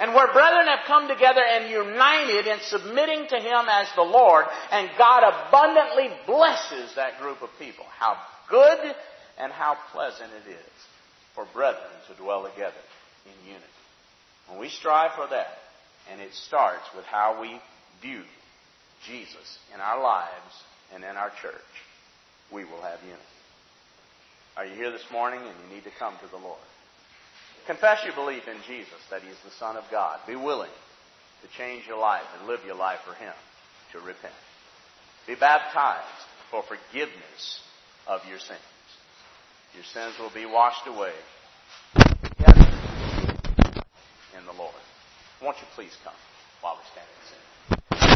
And 0.00 0.14
where 0.14 0.32
brethren 0.32 0.66
have 0.66 0.86
come 0.86 1.08
together 1.08 1.42
and 1.44 1.70
united 1.70 2.46
in 2.46 2.58
submitting 2.60 3.26
to 3.28 3.36
Him 3.36 3.66
as 3.68 3.88
the 3.96 4.02
Lord, 4.02 4.46
and 4.70 4.88
God 4.96 5.24
abundantly 5.24 6.10
blesses 6.26 6.94
that 6.94 7.20
group 7.20 7.42
of 7.42 7.50
people. 7.58 7.84
How 7.98 8.16
good 8.48 8.94
and 9.38 9.52
how 9.52 9.76
pleasant 9.92 10.30
it 10.46 10.50
is 10.50 10.78
for 11.34 11.46
brethren 11.52 11.90
to 12.08 12.22
dwell 12.22 12.48
together 12.48 12.82
in 13.26 13.48
unity. 13.48 13.64
When 14.48 14.60
we 14.60 14.68
strive 14.68 15.12
for 15.14 15.26
that, 15.28 15.58
and 16.10 16.20
it 16.20 16.32
starts 16.32 16.84
with 16.96 17.04
how 17.04 17.40
we 17.40 17.60
view 18.00 18.22
Jesus 19.06 19.58
in 19.74 19.80
our 19.80 20.00
lives 20.00 20.62
and 20.94 21.04
in 21.04 21.16
our 21.16 21.30
church, 21.42 21.54
we 22.52 22.64
will 22.64 22.80
have 22.82 22.98
unity. 23.02 23.22
Are 24.56 24.64
you 24.64 24.74
here 24.74 24.90
this 24.90 25.04
morning 25.12 25.40
and 25.40 25.54
you 25.68 25.76
need 25.76 25.84
to 25.84 25.90
come 25.98 26.14
to 26.22 26.28
the 26.28 26.38
Lord? 26.38 26.58
Confess 27.68 27.98
your 28.02 28.14
belief 28.14 28.48
in 28.48 28.56
Jesus, 28.66 28.96
that 29.10 29.20
He 29.20 29.28
is 29.28 29.36
the 29.44 29.50
Son 29.50 29.76
of 29.76 29.84
God. 29.90 30.20
Be 30.26 30.36
willing 30.36 30.70
to 31.42 31.48
change 31.58 31.86
your 31.86 31.98
life 31.98 32.24
and 32.38 32.48
live 32.48 32.60
your 32.64 32.74
life 32.74 33.00
for 33.06 33.12
Him, 33.12 33.34
to 33.92 33.98
repent. 33.98 34.32
Be 35.26 35.34
baptized 35.34 36.24
for 36.50 36.62
forgiveness 36.62 37.60
of 38.06 38.22
your 38.26 38.38
sins. 38.38 38.58
Your 39.74 39.84
sins 39.84 40.14
will 40.18 40.32
be 40.32 40.46
washed 40.46 40.86
away 40.86 41.12
in 44.34 44.46
the 44.46 44.52
Lord. 44.56 44.72
Won't 45.42 45.58
you 45.58 45.66
please 45.74 45.94
come 46.02 46.14
while 46.62 46.76
we 46.76 46.82
stand 46.90 47.06
and 47.20 47.28
sing? 47.28 47.47